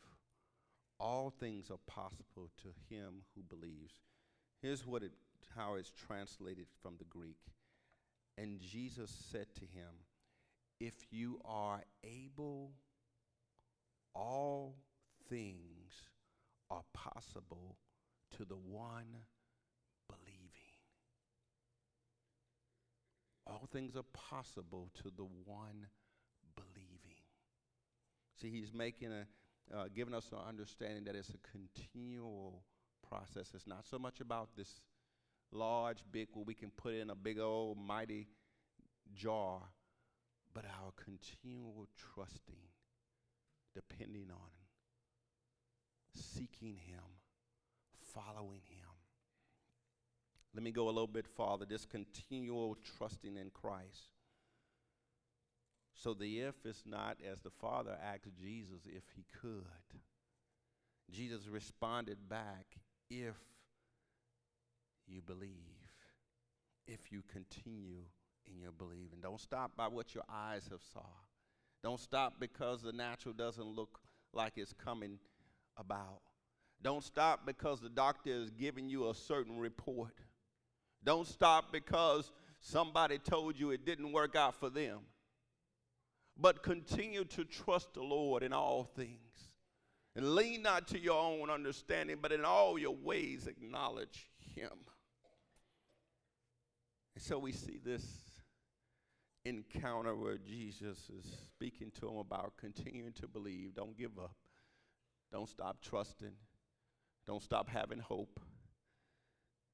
all 1.00 1.31
things 1.31 1.71
are 1.71 1.79
possible 1.88 2.50
to 2.62 2.67
him 2.93 3.24
who 3.36 3.41
believes. 3.43 3.93
Here's 4.62 4.86
what 4.86 5.03
it, 5.03 5.13
how 5.55 5.75
it's 5.75 5.91
translated 5.91 6.67
from 6.81 6.95
the 6.98 7.05
Greek. 7.05 7.38
And 8.38 8.59
Jesus 8.59 9.11
said 9.31 9.47
to 9.55 9.61
him, 9.61 10.05
If 10.79 10.93
you 11.11 11.39
are 11.45 11.81
able, 12.03 12.71
all 14.15 14.75
things 15.29 15.93
are 16.69 16.83
possible 16.93 17.77
to 18.38 18.45
the 18.45 18.55
one 18.55 19.17
believing. 20.07 20.50
All 23.47 23.67
things 23.71 23.95
are 23.95 24.05
possible 24.13 24.89
to 25.03 25.11
the 25.15 25.27
one 25.45 25.88
believing. 26.55 27.21
See, 28.41 28.50
he's 28.50 28.73
making 28.73 29.11
a, 29.11 29.75
uh, 29.75 29.85
giving 29.93 30.13
us 30.13 30.31
an 30.31 30.39
understanding 30.47 31.03
that 31.05 31.15
it's 31.15 31.29
a 31.29 31.51
continual 31.51 32.63
process. 33.07 33.51
It's 33.53 33.67
not 33.67 33.85
so 33.85 34.00
much 34.00 34.21
about 34.21 34.55
this 34.55 34.79
large, 35.51 36.00
big, 36.12 36.27
where 36.34 36.46
we 36.46 36.53
can 36.53 36.72
put 36.72 36.93
in 36.93 37.10
a 37.10 37.15
big 37.15 37.39
old 37.39 37.77
mighty 37.77 38.27
jar, 39.13 39.62
but 40.53 40.65
our 40.65 40.91
continual 41.03 41.88
trusting, 42.13 42.70
depending 43.74 44.29
on 44.31 44.38
Him, 44.38 44.70
seeking 46.15 46.77
Him, 46.77 47.03
following 48.13 48.62
Him. 48.67 48.88
Let 50.53 50.63
me 50.63 50.72
go 50.72 50.86
a 50.86 50.91
little 50.91 51.08
bit 51.08 51.27
farther. 51.27 51.65
This 51.65 51.86
continual 51.86 52.75
trusting 52.98 53.38
in 53.38 53.51
Christ. 53.51 54.10
So 55.93 56.13
the 56.13 56.41
if 56.41 56.65
is 56.65 56.84
not 56.86 57.17
as 57.31 57.41
the 57.41 57.51
Father 57.51 57.98
asked 58.03 58.36
Jesus 58.41 58.81
if 58.86 59.03
he 59.15 59.25
could. 59.39 59.64
Jesus 61.11 61.48
responded 61.48 62.18
back, 62.29 62.66
if 63.09 63.35
you 65.11 65.21
believe, 65.21 65.50
if 66.87 67.11
you 67.11 67.21
continue 67.31 68.03
in 68.47 68.59
your 68.59 68.71
believing. 68.71 69.19
Don't 69.21 69.39
stop 69.39 69.75
by 69.75 69.87
what 69.87 70.13
your 70.13 70.24
eyes 70.29 70.67
have 70.71 70.81
saw. 70.93 71.05
Don't 71.83 72.00
stop 72.00 72.35
because 72.39 72.81
the 72.81 72.91
natural 72.91 73.33
doesn't 73.33 73.75
look 73.75 74.00
like 74.33 74.53
it's 74.55 74.74
coming 74.74 75.19
about. 75.77 76.21
Don't 76.81 77.03
stop 77.03 77.45
because 77.45 77.79
the 77.79 77.89
doctor 77.89 78.31
is 78.31 78.50
giving 78.51 78.89
you 78.89 79.09
a 79.09 79.15
certain 79.15 79.59
report. 79.59 80.15
Don't 81.03 81.27
stop 81.27 81.71
because 81.71 82.31
somebody 82.59 83.17
told 83.17 83.59
you 83.59 83.71
it 83.71 83.85
didn't 83.85 84.11
work 84.11 84.35
out 84.35 84.55
for 84.55 84.69
them. 84.69 85.00
But 86.37 86.63
continue 86.63 87.25
to 87.25 87.43
trust 87.43 87.93
the 87.93 88.03
Lord 88.03 88.41
in 88.41 88.53
all 88.53 88.83
things. 88.83 89.17
And 90.15 90.35
lean 90.35 90.63
not 90.63 90.87
to 90.89 91.00
your 91.00 91.21
own 91.21 91.50
understanding, 91.50 92.17
but 92.21 92.31
in 92.31 92.43
all 92.43 92.77
your 92.77 92.95
ways 92.95 93.47
acknowledge 93.47 94.29
Him. 94.55 94.71
And 97.15 97.24
so 97.24 97.39
we 97.39 97.51
see 97.51 97.79
this 97.83 98.05
encounter 99.45 100.15
where 100.15 100.37
Jesus 100.37 101.09
is 101.09 101.25
speaking 101.47 101.91
to 102.00 102.07
him 102.07 102.17
about 102.17 102.53
continuing 102.57 103.13
to 103.13 103.27
believe. 103.27 103.75
Don't 103.75 103.97
give 103.97 104.17
up. 104.19 104.35
Don't 105.31 105.50
stop 105.50 105.81
trusting. 105.81 106.33
Don't 107.25 107.41
stop 107.41 107.69
having 107.69 108.00
hope. 108.00 108.39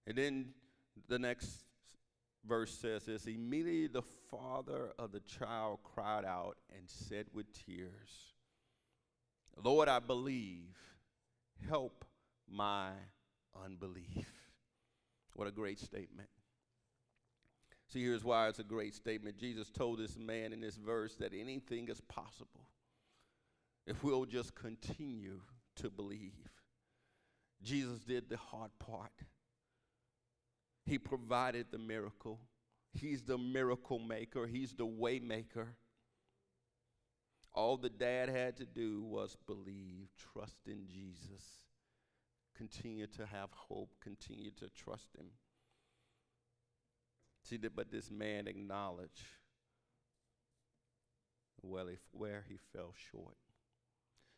And 0.06 0.17
then 0.17 0.54
the 1.08 1.19
next 1.19 1.65
verse 2.45 2.73
says 2.73 3.04
this 3.04 3.26
immediately 3.26 3.88
the 3.88 4.08
father 4.32 4.93
of 4.97 5.12
the 5.12 5.19
child 5.19 5.80
cried 5.84 6.23
out 6.23 6.58
and 6.76 6.88
said 6.88 7.26
with 7.34 7.45
tears, 7.65 8.34
Lord, 9.63 9.89
I 9.89 10.00
believe. 10.00 10.76
Help 11.67 12.06
my 12.47 12.89
unbelief. 13.65 14.32
What 15.34 15.47
a 15.47 15.52
great 15.52 15.80
statement. 15.80 16.30
See, 17.88 18.04
here's 18.04 18.23
why 18.23 18.50
it's 18.50 18.60
a 18.60 18.63
great 18.63 18.93
statement. 18.93 19.38
Jesus 19.38 19.69
told 19.69 20.00
this 20.00 20.17
man 20.17 20.52
in 20.52 20.60
this 20.60 20.76
verse 20.76 21.15
that 21.15 21.34
anything 21.34 21.88
is 21.88 22.02
possible 22.02 22.67
if 23.86 24.04
we'll 24.04 24.26
just 24.26 24.54
continue 24.56 25.39
to 25.78 25.89
believe. 25.89 26.50
Jesus 27.63 28.00
did 28.02 28.30
the 28.30 28.38
hard 28.38 28.71
part. 28.78 29.12
He 30.86 30.97
provided 30.97 31.67
the 31.71 31.78
miracle. 31.78 32.39
He's 32.93 33.23
the 33.23 33.38
miracle 33.38 34.00
maker. 34.00 34.47
He's 34.47 34.73
the 34.73 34.86
way 34.86 35.19
maker. 35.19 35.76
All 37.54 37.78
the 37.78 37.89
dad 37.89 38.30
had 38.30 38.58
to 38.58 38.65
do 38.65 39.02
was 39.02 39.36
believe, 39.47 40.10
trust 40.34 40.67
in 40.67 40.86
Jesus, 40.88 41.43
continue 42.56 43.08
to 43.08 43.26
have 43.26 43.50
hope, 43.52 43.95
continue 44.02 44.52
to 44.52 44.69
trust 44.69 45.15
him. 45.17 45.28
See, 47.48 47.58
but 47.58 47.92
this 47.92 48.12
man 48.12 48.48
acknowledged 48.48 49.24
well, 51.62 51.88
where 52.12 52.44
he 52.50 52.58
fell 52.74 52.94
short. 53.12 53.38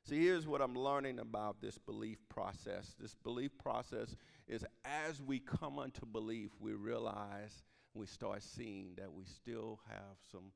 See, 0.08 0.24
here's 0.24 0.48
what 0.48 0.62
I'm 0.62 0.76
learning 0.76 1.19
about 1.19 1.62
this 1.62 1.78
belief 1.78 2.17
process. 2.30 2.95
This 3.00 3.15
belief 3.15 3.52
process 3.58 4.15
is 4.48 4.63
as 4.86 5.22
we 5.22 5.39
come 5.39 5.80
unto 5.80 6.06
belief, 6.06 6.52
we 6.60 6.74
realize, 6.74 7.63
we 7.93 8.06
start 8.06 8.43
seeing 8.43 8.93
that 8.98 9.12
we 9.12 9.26
still 9.26 9.80
have 9.88 10.17
some 10.32 10.52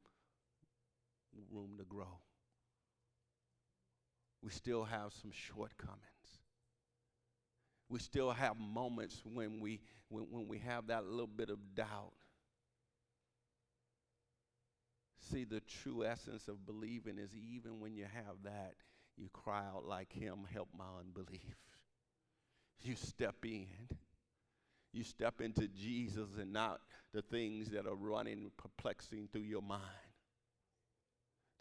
room 1.51 1.71
to 1.77 1.83
grow. 1.85 2.19
We 4.43 4.51
still 4.51 4.83
have 4.83 5.11
some 5.13 5.31
shortcomings. 5.31 5.99
We 7.89 7.99
still 7.99 8.31
have 8.31 8.57
moments 8.57 9.21
when 9.25 9.59
we, 9.59 9.81
when, 10.09 10.23
when 10.29 10.47
we 10.47 10.59
have 10.59 10.87
that 10.87 11.05
little 11.05 11.27
bit 11.27 11.49
of 11.49 11.57
doubt. 11.75 12.13
See, 15.31 15.45
the 15.45 15.61
true 15.61 16.05
essence 16.05 16.47
of 16.47 16.65
believing 16.65 17.17
is 17.17 17.31
even 17.35 17.79
when 17.79 17.95
you 17.95 18.03
have 18.03 18.35
that, 18.43 18.73
you 19.17 19.29
cry 19.31 19.63
out 19.73 19.85
like 19.87 20.11
him, 20.11 20.39
help 20.51 20.69
my 20.77 20.85
unbelief. 20.99 21.55
You 22.81 22.95
step 22.95 23.35
in. 23.45 23.67
You 24.91 25.03
step 25.03 25.41
into 25.41 25.67
Jesus 25.69 26.29
and 26.39 26.51
not 26.51 26.81
the 27.13 27.21
things 27.21 27.69
that 27.69 27.87
are 27.87 27.95
running, 27.95 28.51
perplexing 28.57 29.29
through 29.31 29.41
your 29.41 29.61
mind. 29.61 29.81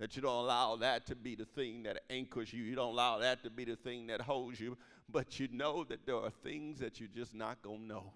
That 0.01 0.17
you 0.17 0.23
don't 0.23 0.45
allow 0.45 0.77
that 0.77 1.07
to 1.07 1.15
be 1.15 1.37
the 1.37 1.45
thing 1.45 1.85
that 1.85 2.03
anchors 2.11 2.53
you. 2.53 2.65
You 2.65 2.75
don't 2.75 2.93
allow 2.93 3.19
that 3.19 3.45
to 3.45 3.51
be 3.51 3.65
the 3.65 3.77
thing 3.77 4.09
that 4.09 4.21
holds 4.21 4.59
you. 4.59 4.77
But 5.09 5.39
you 5.39 5.49
know 5.53 5.85
that 5.85 6.07
there 6.07 6.17
are 6.17 6.31
things 6.43 6.81
that 6.81 6.99
you're 6.99 7.09
just 7.15 7.35
not 7.35 7.63
going 7.63 7.83
to 7.83 7.87
know. 7.87 8.13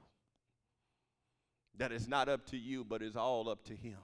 That 1.76 1.92
it's 1.92 2.08
not 2.08 2.28
up 2.28 2.46
to 2.46 2.56
you, 2.56 2.84
but 2.84 3.02
it's 3.02 3.16
all 3.16 3.48
up 3.48 3.64
to 3.66 3.76
Him. 3.76 3.98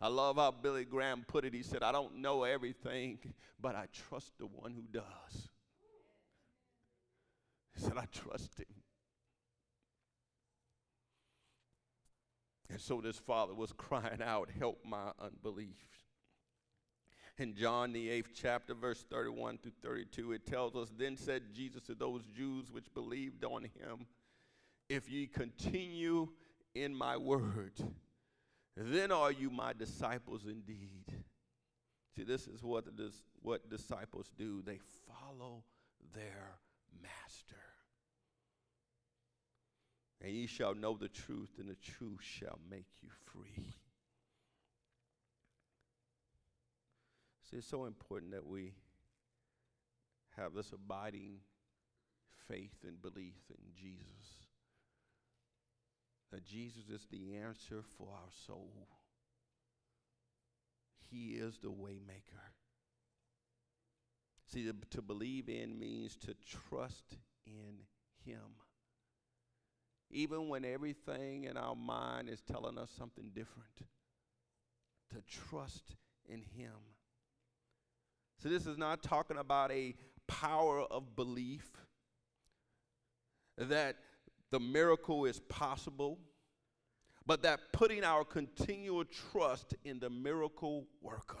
I 0.00 0.08
love 0.08 0.36
how 0.36 0.52
Billy 0.52 0.84
Graham 0.84 1.24
put 1.26 1.44
it. 1.44 1.52
He 1.52 1.62
said, 1.62 1.82
I 1.82 1.90
don't 1.90 2.18
know 2.18 2.44
everything, 2.44 3.18
but 3.60 3.74
I 3.74 3.86
trust 3.92 4.32
the 4.38 4.46
one 4.46 4.72
who 4.72 4.82
does. 4.92 5.48
He 7.74 7.80
said, 7.80 7.96
I 7.96 8.04
trust 8.12 8.58
him. 8.58 8.66
And 12.70 12.80
so 12.80 13.00
this 13.00 13.18
father 13.18 13.54
was 13.54 13.72
crying 13.72 14.22
out, 14.22 14.50
Help 14.56 14.84
my 14.84 15.10
unbelief. 15.20 16.04
In 17.38 17.54
John, 17.54 17.92
the 17.92 18.10
eighth 18.10 18.30
chapter, 18.34 18.74
verse 18.74 19.04
31 19.10 19.58
through 19.58 19.72
32, 19.82 20.32
it 20.32 20.46
tells 20.46 20.74
us 20.74 20.92
Then 20.96 21.16
said 21.16 21.54
Jesus 21.54 21.82
to 21.82 21.94
those 21.94 22.22
Jews 22.36 22.70
which 22.70 22.92
believed 22.94 23.44
on 23.44 23.62
him, 23.62 24.06
If 24.88 25.10
ye 25.10 25.26
continue 25.26 26.28
in 26.74 26.94
my 26.94 27.16
word, 27.16 27.72
then 28.78 29.10
are 29.10 29.32
you 29.32 29.50
my 29.50 29.72
disciples 29.72 30.42
indeed. 30.46 31.04
See, 32.16 32.22
this 32.22 32.46
is 32.46 32.62
what, 32.62 32.96
the, 32.96 33.12
what 33.42 33.68
disciples 33.68 34.30
do 34.36 34.62
they 34.64 34.78
follow 35.06 35.64
their 36.14 36.56
master. 37.02 37.56
And 40.20 40.32
ye 40.32 40.46
shall 40.46 40.74
know 40.74 40.96
the 40.96 41.08
truth, 41.08 41.50
and 41.58 41.68
the 41.68 41.76
truth 41.76 42.20
shall 42.20 42.58
make 42.70 42.86
you 43.02 43.08
free. 43.24 43.74
See, 47.48 47.56
it's 47.56 47.68
so 47.68 47.84
important 47.86 48.32
that 48.32 48.46
we 48.46 48.74
have 50.36 50.54
this 50.54 50.72
abiding 50.72 51.38
faith 52.48 52.84
and 52.86 53.00
belief 53.00 53.36
in 53.50 53.72
Jesus. 53.74 54.37
That 56.32 56.44
Jesus 56.44 56.88
is 56.90 57.06
the 57.10 57.36
answer 57.36 57.82
for 57.96 58.08
our 58.12 58.30
soul. 58.46 58.88
He 61.10 61.32
is 61.32 61.58
the 61.62 61.70
waymaker. 61.70 62.52
See, 64.52 64.70
to, 64.90 65.02
believe 65.02 65.48
in 65.48 65.78
means 65.78 66.16
to 66.16 66.34
trust 66.68 67.16
in 67.46 67.80
Him. 68.24 68.40
Even 70.10 70.48
when 70.48 70.64
everything 70.64 71.44
in 71.44 71.56
our 71.56 71.74
mind 71.74 72.30
is 72.30 72.40
telling 72.40 72.78
us 72.78 72.90
something 72.96 73.30
different, 73.34 73.68
to 75.10 75.22
trust 75.26 75.96
in 76.26 76.42
Him. 76.56 76.72
So, 78.42 78.48
this 78.48 78.66
is 78.66 78.78
not 78.78 79.02
talking 79.02 79.36
about 79.36 79.70
a 79.70 79.94
power 80.26 80.80
of 80.82 81.14
belief 81.14 81.68
that 83.58 83.96
the 84.50 84.60
miracle 84.60 85.24
is 85.26 85.40
possible, 85.40 86.18
but 87.26 87.42
that 87.42 87.60
putting 87.72 88.04
our 88.04 88.24
continual 88.24 89.04
trust 89.04 89.74
in 89.84 89.98
the 89.98 90.08
miracle 90.08 90.86
worker. 91.02 91.38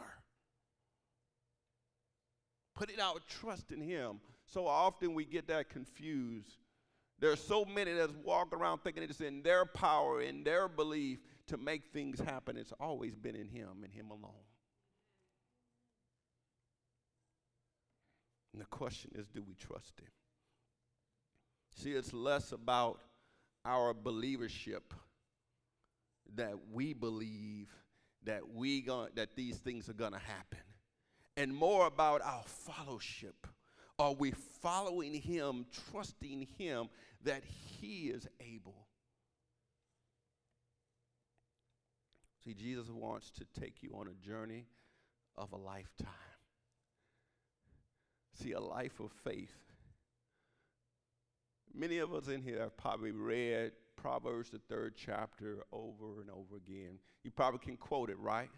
Putting 2.74 3.00
our 3.00 3.16
trust 3.26 3.72
in 3.72 3.80
Him. 3.80 4.20
So 4.46 4.66
often 4.66 5.14
we 5.14 5.24
get 5.24 5.48
that 5.48 5.68
confused. 5.70 6.56
There 7.20 7.32
are 7.32 7.36
so 7.36 7.64
many 7.64 7.92
that's 7.92 8.12
walking 8.22 8.58
around 8.58 8.78
thinking 8.84 9.02
it's 9.02 9.20
in 9.20 9.42
their 9.42 9.64
power, 9.64 10.20
in 10.20 10.44
their 10.44 10.68
belief 10.68 11.18
to 11.48 11.56
make 11.56 11.86
things 11.92 12.20
happen. 12.20 12.56
It's 12.56 12.72
always 12.78 13.16
been 13.16 13.34
in 13.34 13.48
Him 13.48 13.82
and 13.82 13.92
Him 13.92 14.10
alone. 14.10 14.44
And 18.52 18.62
the 18.62 18.66
question 18.66 19.10
is 19.14 19.26
do 19.28 19.42
we 19.46 19.54
trust 19.54 19.98
Him? 19.98 20.08
See, 21.78 21.92
it's 21.92 22.12
less 22.12 22.50
about 22.50 22.98
our 23.64 23.94
believership 23.94 24.92
that 26.34 26.54
we 26.72 26.92
believe 26.92 27.68
that 28.24 28.52
we 28.52 28.80
going 28.80 29.10
that 29.14 29.36
these 29.36 29.58
things 29.58 29.88
are 29.88 29.92
going 29.94 30.12
to 30.12 30.18
happen 30.18 30.58
and 31.36 31.54
more 31.54 31.86
about 31.86 32.20
our 32.22 32.42
fellowship. 32.44 33.46
Are 33.96 34.12
we 34.12 34.32
following 34.60 35.14
him 35.14 35.66
trusting 35.92 36.48
him 36.58 36.88
that 37.22 37.44
he 37.44 38.08
is 38.08 38.26
able? 38.40 38.88
See 42.44 42.54
jesus 42.54 42.90
wants 42.90 43.30
to 43.30 43.60
take 43.60 43.84
you 43.84 43.92
on 43.94 44.08
a 44.08 44.26
journey 44.26 44.66
of 45.36 45.52
a 45.52 45.56
lifetime. 45.56 46.08
See 48.34 48.50
a 48.50 48.60
life 48.60 48.98
of 48.98 49.12
faith 49.22 49.67
Many 51.78 51.98
of 51.98 52.12
us 52.12 52.26
in 52.26 52.42
here 52.42 52.58
have 52.58 52.76
probably 52.76 53.12
read 53.12 53.70
Proverbs, 53.94 54.50
the 54.50 54.58
third 54.68 54.94
chapter, 54.96 55.58
over 55.70 56.20
and 56.20 56.28
over 56.28 56.56
again. 56.56 56.98
You 57.22 57.30
probably 57.30 57.60
can 57.60 57.76
quote 57.76 58.10
it, 58.10 58.18
right? 58.18 58.50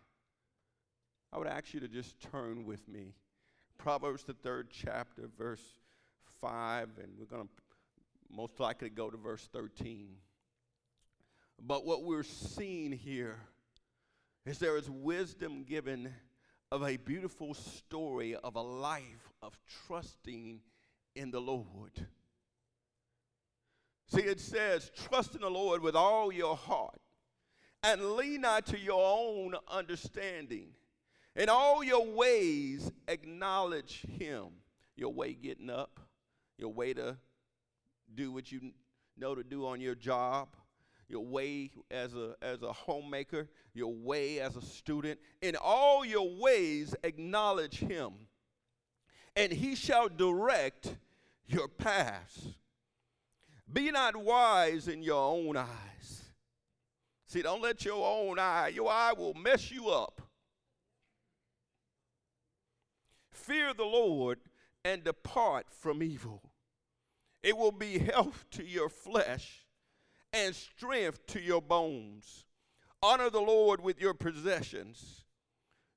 I 1.30 1.37
would 1.37 1.46
ask 1.46 1.74
you 1.74 1.80
to 1.80 1.88
just 1.88 2.18
turn 2.33 2.64
with 2.64 2.88
me. 2.88 3.12
Proverbs, 3.76 4.24
the 4.24 4.33
third 4.33 4.68
chapter, 4.70 5.28
verse 5.37 5.61
5, 6.40 6.88
and 7.02 7.12
we're 7.18 7.26
going 7.26 7.42
to 7.42 7.48
most 8.35 8.59
likely 8.59 8.88
go 8.88 9.11
to 9.11 9.18
verse 9.18 9.46
13. 9.52 10.16
But 11.62 11.85
what 11.85 12.04
we're 12.04 12.22
seeing 12.22 12.90
here 12.90 13.37
is 14.46 14.59
there 14.59 14.78
is 14.78 14.88
wisdom 14.88 15.64
given 15.64 16.11
of 16.72 16.83
a 16.85 16.96
beautiful 16.96 17.52
story 17.52 18.35
of 18.35 18.56
a 18.56 18.62
life 18.62 19.35
of 19.42 19.59
trusting 19.87 20.61
in 21.14 21.30
the 21.30 21.40
Lord. 21.40 22.06
See, 24.11 24.23
it 24.23 24.40
says, 24.40 24.90
trust 25.09 25.37
in 25.37 25.40
the 25.40 25.51
Lord 25.51 25.83
with 25.83 25.94
all 25.94 26.33
your 26.33 26.57
heart 26.57 26.99
and 27.85 28.16
lean 28.16 28.40
not 28.40 28.66
to 28.66 28.79
your 28.79 29.01
own 29.01 29.55
understanding. 29.68 30.70
In 31.37 31.49
all 31.49 31.85
your 31.85 32.05
ways, 32.07 32.90
acknowledge 33.07 34.03
Him. 34.03 34.49
Your 34.96 35.12
way 35.12 35.33
getting 35.33 35.70
up, 35.70 36.01
your 36.59 36.73
way 36.73 36.92
to 36.92 37.16
do 38.14 38.33
what 38.33 38.51
you 38.51 38.73
know 39.16 39.35
to 39.35 39.44
do 39.44 39.64
on 39.64 39.81
your 39.81 39.94
job, 39.94 40.49
your 41.09 41.25
way 41.25 41.70
as 41.90 42.14
a, 42.14 42.35
as 42.42 42.62
a 42.62 42.73
homemaker, 42.73 43.49
your 43.73 43.94
way 43.94 44.40
as 44.40 44.57
a 44.57 44.62
student. 44.62 45.20
In 45.40 45.57
all 45.57 46.05
your 46.05 46.37
ways, 46.37 46.94
acknowledge 47.05 47.79
Him, 47.79 48.12
and 49.37 49.53
He 49.53 49.75
shall 49.75 50.09
direct 50.09 50.96
your 51.46 51.68
paths. 51.68 52.49
Be 53.72 53.90
not 53.90 54.16
wise 54.16 54.88
in 54.88 55.02
your 55.02 55.22
own 55.22 55.56
eyes. 55.56 56.24
See, 57.26 57.42
don't 57.42 57.62
let 57.62 57.85
your 57.85 58.04
own 58.04 58.38
eye, 58.38 58.68
your 58.74 58.90
eye 58.90 59.12
will 59.16 59.35
mess 59.35 59.70
you 59.70 59.88
up. 59.88 60.20
Fear 63.30 63.74
the 63.74 63.85
Lord 63.85 64.38
and 64.85 65.04
depart 65.04 65.66
from 65.70 66.02
evil. 66.02 66.42
It 67.42 67.56
will 67.56 67.72
be 67.72 67.98
health 67.98 68.46
to 68.52 68.64
your 68.64 68.88
flesh 68.88 69.66
and 70.33 70.54
strength 70.54 71.26
to 71.28 71.40
your 71.40 71.62
bones. 71.62 72.46
Honor 73.02 73.30
the 73.30 73.40
Lord 73.40 73.80
with 73.80 74.00
your 74.00 74.14
possessions. 74.14 75.24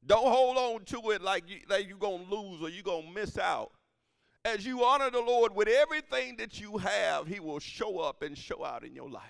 Don't 0.05 0.27
hold 0.27 0.57
on 0.57 0.85
to 0.85 1.11
it 1.11 1.21
like, 1.21 1.49
you, 1.49 1.59
like 1.69 1.87
you're 1.87 1.97
going 1.97 2.25
to 2.25 2.35
lose 2.35 2.61
or 2.61 2.69
you're 2.69 2.83
going 2.83 3.07
to 3.07 3.13
miss 3.13 3.37
out 3.37 3.71
as 4.45 4.65
you 4.65 4.83
honor 4.83 5.09
the 5.09 5.21
Lord 5.21 5.55
with 5.55 5.67
everything 5.67 6.35
that 6.37 6.59
you 6.59 6.77
have, 6.77 7.27
He 7.27 7.39
will 7.39 7.59
show 7.59 7.99
up 7.99 8.21
and 8.21 8.37
show 8.37 8.63
out 8.63 8.83
in 8.83 8.93
your 8.93 9.09
life. 9.09 9.23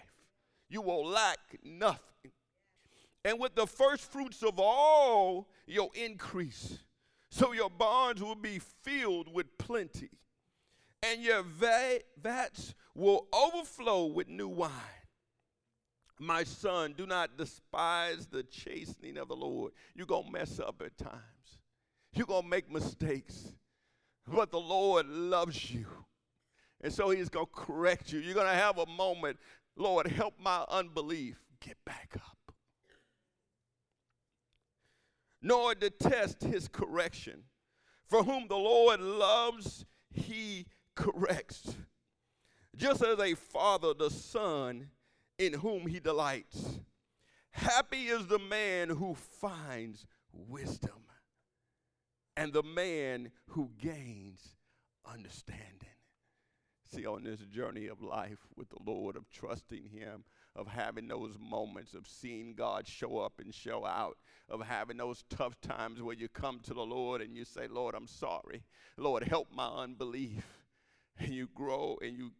You 0.70 0.82
will 0.82 1.06
lack 1.06 1.40
nothing. 1.64 2.32
And 3.24 3.40
with 3.40 3.56
the 3.56 3.68
first 3.68 4.12
fruits 4.12 4.44
of 4.44 4.60
all 4.60 5.48
your 5.68 5.90
increase, 5.94 6.80
so 7.30 7.52
your 7.54 7.70
barns 7.70 8.22
will 8.22 8.36
be 8.36 8.60
filled 8.60 9.32
with 9.32 9.58
plenty, 9.58 10.10
and 11.02 11.22
your 11.22 11.44
vats 11.44 12.74
will 12.96 13.28
overflow 13.34 14.08
with 14.08 14.28
new 14.28 14.48
wine. 14.48 14.72
My 16.20 16.44
son, 16.44 16.94
do 16.98 17.06
not 17.06 17.38
despise 17.38 18.28
the 18.28 18.44
chastening 18.44 19.18
of 19.18 19.28
the 19.28 19.36
Lord. 19.36 19.74
You're 19.96 20.06
going 20.06 20.26
to 20.26 20.32
mess 20.32 20.60
up 20.60 20.82
at 20.86 20.98
times. 20.98 21.60
You're 22.14 22.28
going 22.28 22.44
to 22.44 22.48
make 22.48 22.72
mistakes. 22.72 23.52
But 24.28 24.52
the 24.52 24.60
Lord 24.60 25.08
loves 25.08 25.72
you. 25.72 25.86
And 26.82 26.92
so 26.92 27.10
he's 27.10 27.30
going 27.30 27.46
to 27.46 27.52
correct 27.52 28.12
you. 28.12 28.20
You're 28.20 28.34
going 28.34 28.48
to 28.48 28.54
have 28.54 28.78
a 28.78 28.86
moment, 28.86 29.38
Lord, 29.76 30.08
help 30.08 30.36
my 30.40 30.66
unbelief. 30.70 31.38
Get 31.60 31.78
back 31.86 32.16
up. 32.16 32.54
Nor 35.42 35.76
detest 35.76 36.44
his 36.44 36.68
correction. 36.68 37.44
For 38.08 38.24
whom 38.24 38.48
the 38.48 38.58
Lord 38.58 39.00
loves, 39.00 39.86
he 40.12 40.68
corrects. 40.96 41.76
Just 42.76 43.04
as 43.04 43.20
a 43.20 43.36
father 43.36 43.94
the 43.94 44.10
son 44.10 44.90
in 45.38 45.54
whom 45.54 45.88
he 45.88 46.00
delights. 46.00 46.80
Happy 47.52 48.08
is 48.08 48.28
the 48.28 48.40
man 48.40 48.90
who 48.90 49.16
finds 49.16 50.06
wisdom 50.32 51.04
and 52.36 52.54
the 52.54 52.64
man 52.64 53.32
who 53.50 53.72
gains 53.80 54.56
understanding. 55.06 55.90
See, 56.92 57.06
on 57.06 57.24
this 57.24 57.40
journey 57.40 57.88
of 57.88 58.04
life 58.04 58.40
with 58.56 58.70
the 58.70 58.78
Lord, 58.86 59.16
of 59.16 59.30
trusting 59.32 59.86
Him, 59.86 60.26
of 60.56 60.68
having 60.68 61.08
those 61.08 61.36
moments 61.40 61.96
of 61.96 62.08
seeing 62.08 62.54
God 62.54 62.88
show 62.88 63.18
up 63.18 63.34
and 63.40 63.54
show 63.54 63.86
out, 63.86 64.18
of 64.48 64.62
having 64.62 64.98
those 64.98 65.24
tough 65.30 65.60
times 65.62 66.02
where 66.02 66.16
you 66.16 66.28
come 66.28 66.60
to 66.64 66.74
the 66.74 66.86
Lord 66.86 67.22
and 67.22 67.36
you 67.36 67.46
say, 67.46 67.68
Lord, 67.68 67.96
I'm 67.96 68.08
sorry. 68.08 68.64
Lord, 68.98 69.24
help 69.24 69.48
my 69.52 69.68
unbelief. 69.68 70.46
And 71.20 71.30
you 71.30 71.48
grow 71.54 71.98
and 72.02 72.18
you 72.18 72.32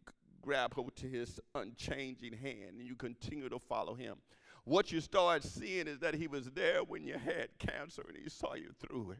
grab 0.42 0.74
hold 0.74 0.96
to 0.96 1.08
His 1.08 1.40
unchanging 1.54 2.32
hand 2.32 2.78
and 2.78 2.86
you 2.86 2.96
continue 2.96 3.48
to 3.48 3.58
follow 3.58 3.94
Him. 3.94 4.16
What 4.64 4.90
you 4.90 5.00
start 5.00 5.44
seeing 5.44 5.86
is 5.86 5.98
that 5.98 6.14
he 6.14 6.26
was 6.26 6.50
there 6.52 6.82
when 6.82 7.04
you 7.04 7.18
had 7.18 7.50
cancer 7.58 8.02
and 8.08 8.16
he 8.16 8.30
saw 8.30 8.54
you 8.54 8.70
through 8.80 9.12
it. 9.12 9.18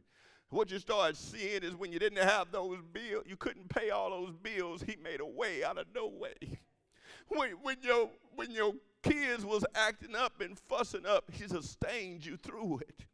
What 0.49 0.71
you 0.71 0.79
start 0.79 1.15
seeing 1.15 1.63
is 1.63 1.75
when 1.75 1.91
you 1.91 1.99
didn't 1.99 2.23
have 2.23 2.51
those 2.51 2.79
bills, 2.93 3.23
you 3.27 3.35
couldn't 3.35 3.69
pay 3.69 3.89
all 3.89 4.09
those 4.09 4.33
bills, 4.41 4.83
he 4.83 4.95
made 5.03 5.19
a 5.19 5.25
way 5.25 5.63
out 5.63 5.77
of 5.77 5.85
no 5.93 6.07
way. 6.07 6.33
When, 7.27 7.49
when, 7.63 7.77
your, 7.81 8.11
when 8.35 8.51
your 8.51 8.73
kids 9.01 9.43
was 9.43 9.65
acting 9.73 10.15
up 10.15 10.41
and 10.41 10.59
fussing 10.69 11.07
up, 11.07 11.31
he 11.31 11.47
sustained 11.47 12.23
you 12.23 12.37
through 12.37 12.81
it. 12.87 13.05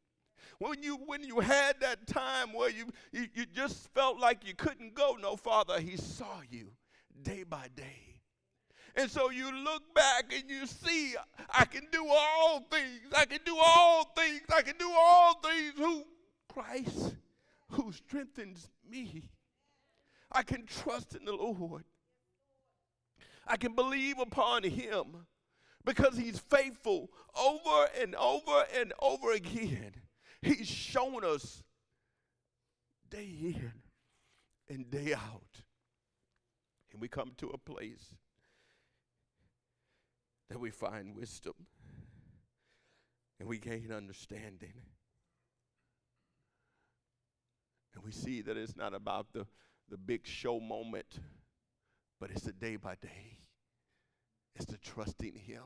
When 0.60 0.84
you, 0.84 0.98
when 1.06 1.24
you 1.24 1.40
had 1.40 1.80
that 1.80 2.08
time 2.08 2.52
where 2.52 2.70
you, 2.70 2.88
you, 3.14 3.28
you 3.34 3.46
just 3.46 3.88
felt 3.94 4.20
like 4.20 4.46
you 4.46 4.54
couldn't 4.54 4.96
go 4.96 5.18
no 5.20 5.38
farther, 5.38 5.80
he 5.80 5.96
saw 5.96 6.42
you 6.50 6.72
day 7.24 7.44
by 7.44 7.68
day. 7.74 8.12
And 8.96 9.10
so 9.10 9.32
you 9.32 9.52
look 9.64 9.82
back 9.96 10.34
and 10.34 10.50
you 10.50 10.68
see, 10.68 11.16
I 11.50 11.66
can 11.66 11.88
do 11.92 12.06
all 12.08 12.60
things. 12.70 13.14
I 13.16 13.26
can 13.26 13.40
do 13.46 13.58
all 13.58 14.12
things. 14.16 14.42
I 14.54 14.62
can 14.62 14.76
do 14.78 14.92
all 14.92 15.40
things 15.40 15.74
who 15.78 16.04
Christ 16.54 17.16
who 17.70 17.92
strengthens 17.92 18.70
me. 18.90 19.30
I 20.32 20.44
can 20.44 20.66
trust 20.66 21.16
in 21.16 21.26
the 21.26 21.34
Lord. 21.34 21.86
I 23.48 23.58
can 23.58 23.74
believe 23.74 24.20
upon 24.20 24.64
him 24.64 25.26
because 25.84 26.18
he's 26.18 26.40
faithful 26.40 27.10
over 27.38 27.88
and 28.00 28.16
over 28.16 28.66
and 28.78 28.94
over 29.02 29.32
again. 29.32 29.92
He's 30.42 30.68
shown 30.68 31.24
us 31.24 31.64
day 33.10 33.30
in 33.42 33.72
and 34.70 34.90
day 34.90 35.14
out. 35.14 35.62
And 36.92 37.02
we 37.02 37.08
come 37.08 37.32
to 37.38 37.50
a 37.50 37.58
place 37.58 38.16
that 40.50 40.60
we 40.60 40.70
find 40.70 41.16
wisdom 41.16 41.54
and 43.40 43.48
we 43.48 43.58
gain 43.58 43.92
understanding. 43.92 44.74
And 47.94 48.04
we 48.04 48.12
see 48.12 48.42
that 48.42 48.58
it's 48.58 48.76
not 48.76 48.94
about 48.94 49.28
the, 49.34 49.46
the 49.90 49.98
big 49.98 50.26
show 50.26 50.60
moment, 50.60 51.20
but 52.20 52.32
it's 52.32 52.44
the 52.44 52.54
day 52.54 52.76
by 52.78 52.96
day. 52.96 53.38
It's 54.56 54.66
the 54.66 54.78
trusting 54.78 55.36
Him. 55.36 55.64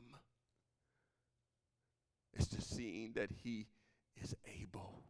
It's 2.32 2.48
the 2.48 2.60
seeing 2.60 3.12
that 3.14 3.30
He 3.42 3.66
is 4.20 4.34
able. 4.60 5.02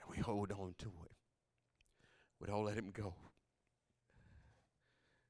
And 0.00 0.10
we 0.10 0.22
hold 0.22 0.52
on 0.52 0.74
to 0.78 0.86
it. 0.86 1.12
We 2.40 2.46
don't 2.46 2.64
let 2.64 2.76
Him 2.76 2.90
go. 2.92 3.14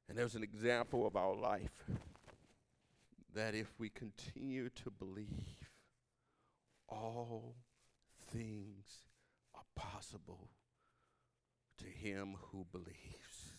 And 0.09 0.17
there's 0.17 0.35
an 0.35 0.43
example 0.43 1.07
of 1.07 1.17
our 1.17 1.35
life 1.35 1.85
that 3.35 3.55
if 3.55 3.69
we 3.79 3.91
continue 3.91 4.71
to 4.71 4.91
believe, 4.91 5.71
all 6.89 7.57
things 8.33 9.06
possible 9.77 10.51
to 11.79 11.85
him 11.85 12.37
who 12.51 12.67
believes. 12.73 13.53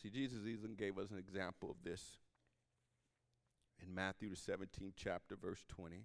See, 0.00 0.10
Jesus 0.10 0.46
even 0.46 0.74
gave 0.74 0.98
us 0.98 1.10
an 1.10 1.18
example 1.18 1.70
of 1.70 1.76
this 1.82 2.18
in 3.82 3.94
Matthew, 3.94 4.28
the 4.28 4.36
17th 4.36 4.92
chapter, 4.96 5.34
verse 5.34 5.64
20. 5.68 6.04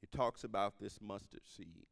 He 0.00 0.06
talks 0.08 0.42
about 0.44 0.78
this 0.80 0.98
mustard 1.00 1.42
seed. 1.44 1.86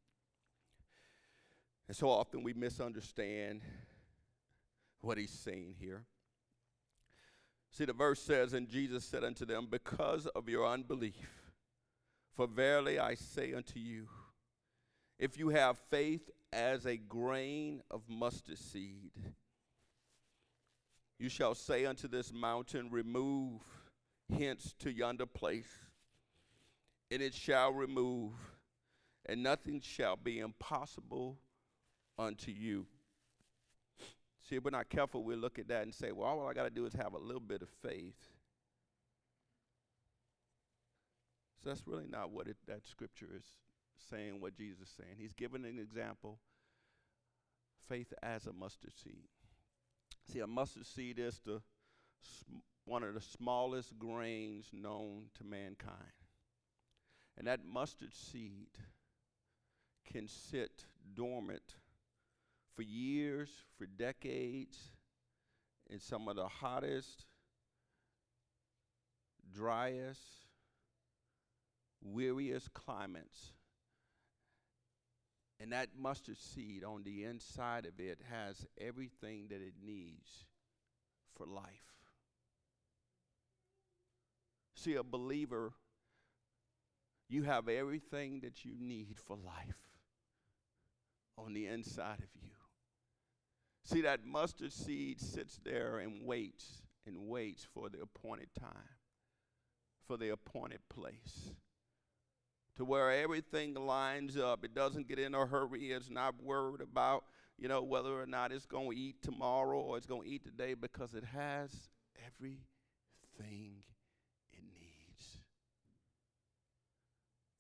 And 1.87 1.97
so 1.97 2.09
often 2.09 2.43
we 2.43 2.53
misunderstand 2.53 3.63
what 5.01 5.17
he's 5.17 5.31
saying 5.31 5.77
here. 5.79 6.05
See, 7.73 7.87
the 7.87 7.95
verse 7.95 8.21
says, 8.21 8.53
And 8.53 8.69
Jesus 8.69 9.03
said 9.03 9.25
unto 9.25 9.47
them, 9.47 9.67
Because 9.71 10.27
of 10.27 10.47
your 10.49 10.67
unbelief, 10.67 11.15
for 12.37 12.47
verily 12.47 12.99
I 12.99 13.15
say 13.15 13.55
unto 13.55 13.79
you, 13.79 14.09
if 15.19 15.39
you 15.39 15.49
have 15.49 15.79
faith 15.91 16.31
as 16.53 16.85
a 16.85 16.99
grain 16.99 17.83
of 17.91 18.03
mustard 18.09 18.59
seed, 18.59 19.13
you 21.19 21.31
shall 21.31 21.55
say 21.55 21.87
unto 21.87 22.09
this 22.09 22.31
mountain, 22.31 22.91
Remove 22.91 23.63
hence 24.37 24.75
to 24.81 24.93
yonder 24.93 25.27
place, 25.27 25.79
and 27.11 27.23
it 27.23 27.33
shall 27.33 27.73
remove, 27.73 28.33
and 29.25 29.43
nothing 29.43 29.81
shall 29.81 30.17
be 30.17 30.41
impossible 30.41 31.39
unto 32.19 32.51
you. 32.51 32.87
See, 34.49 34.57
if 34.57 34.65
we're 34.65 34.71
not 34.71 34.89
careful, 34.89 35.23
we'll 35.23 35.39
look 35.39 35.59
at 35.59 35.69
that 35.69 35.83
and 35.83 35.95
say, 35.95 36.13
well, 36.13 36.29
all 36.29 36.49
I 36.49 36.53
got 36.53 36.65
to 36.65 36.71
do 36.71 36.85
is 36.85 36.95
have 36.95 37.15
a 37.15 37.19
little 37.19 37.41
bit 37.41 37.63
of 37.63 37.69
faith. 37.69 38.19
So 41.63 41.69
that's 41.69 41.87
really 41.87 42.09
not 42.09 42.31
what 42.31 42.49
it, 42.49 42.57
that 42.67 42.85
scripture 42.87 43.29
is 43.37 43.45
saying, 44.11 44.41
what 44.41 44.57
Jesus 44.57 44.81
is 44.81 44.95
saying. 44.97 45.15
He's 45.17 45.33
giving 45.33 45.65
an 45.65 45.79
example 45.79 46.41
faith 47.89 48.13
as 48.23 48.47
a 48.47 48.53
mustard 48.53 48.93
seed. 49.03 49.29
See, 50.33 50.41
a 50.41 50.47
mustard 50.47 50.87
seed 50.87 51.19
is 51.19 51.41
the 51.45 51.61
sm- 52.21 52.59
one 52.85 53.05
of 53.05 53.15
the 53.15 53.21
smallest 53.21 53.97
grains 53.99 54.67
known 54.73 55.27
to 55.39 55.45
mankind. 55.45 55.97
And 57.39 57.47
that 57.47 57.61
mustard 57.65 58.13
seed 58.13 58.69
can 60.05 60.27
sit 60.27 60.85
dormant 61.15 61.77
for 62.75 62.83
years, 62.83 63.51
for 63.77 63.87
decades, 63.87 64.79
in 65.91 66.01
some 66.01 66.29
of 66.29 66.37
the 66.37 66.49
hottest, 66.49 67.27
driest, 69.55 70.21
weariest 72.03 72.73
climates. 72.73 73.53
And 75.61 75.73
that 75.73 75.91
mustard 75.97 76.39
seed 76.39 76.83
on 76.83 77.05
the 77.05 77.25
inside 77.25 77.87
of 77.87 78.01
it 78.01 78.19
has 78.31 78.67
everything 78.81 79.47
that 79.51 79.61
it 79.61 79.75
needs 79.85 80.47
for 81.37 81.47
life. 81.47 81.67
See, 84.75 84.95
a 84.95 85.05
believer, 85.05 85.75
you 87.29 87.45
have 87.45 87.69
everything 87.69 88.41
that 88.41 88.65
you 88.65 88.73
need 88.81 89.19
for 89.21 89.37
life 89.37 89.77
on 91.39 91.55
the 91.55 91.69
inside 91.69 92.19
of 92.19 92.43
you. 92.43 92.62
See, 93.85 94.03
that 94.03 94.25
mustard 94.25 94.73
seed 94.73 95.21
sits 95.21 95.59
there 95.65 95.99
and 95.99 96.25
waits 96.25 96.83
and 97.07 97.29
waits 97.29 97.67
for 97.75 97.89
the 97.89 98.01
appointed 98.01 98.49
time, 98.59 98.97
for 100.07 100.17
the 100.17 100.31
appointed 100.31 100.81
place, 100.89 101.51
to 102.77 102.85
where 102.85 103.11
everything 103.11 103.75
lines 103.75 104.37
up. 104.37 104.65
It 104.65 104.75
doesn't 104.75 105.09
get 105.09 105.19
in 105.19 105.35
a 105.35 105.47
hurry. 105.47 105.91
It's 105.91 106.11
not 106.11 106.41
worried 106.41 106.81
about, 106.81 107.25
you 107.59 107.67
know, 107.69 107.83
whether 107.83 108.21
or 108.21 108.27
not 108.27 108.53
it's 108.53 108.67
going 108.67 108.91
to 108.91 108.97
eat 108.97 109.21
tomorrow 109.21 109.81
or 109.81 109.97
it's 109.97 110.07
going 110.07 110.23
to 110.23 110.29
eat 110.29 110.45
today 110.45 110.75
because 110.75 111.15
it 111.15 111.25
has 111.25 111.89
everything 112.25 112.63
it 114.53 114.63
needs 114.79 115.39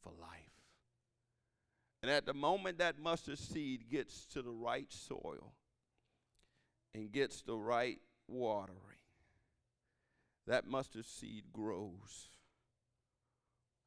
for 0.02 0.12
life. 0.20 0.28
And 2.00 2.10
at 2.10 2.26
the 2.26 2.34
moment 2.34 2.78
that 2.78 2.98
mustard 2.98 3.38
seed 3.38 3.90
gets 3.90 4.24
to 4.26 4.42
the 4.42 4.50
right 4.50 4.90
soil, 4.92 5.52
and 6.94 7.12
gets 7.12 7.42
the 7.42 7.56
right 7.56 7.98
watering, 8.28 8.78
that 10.46 10.66
mustard 10.66 11.06
seed 11.06 11.44
grows. 11.52 12.30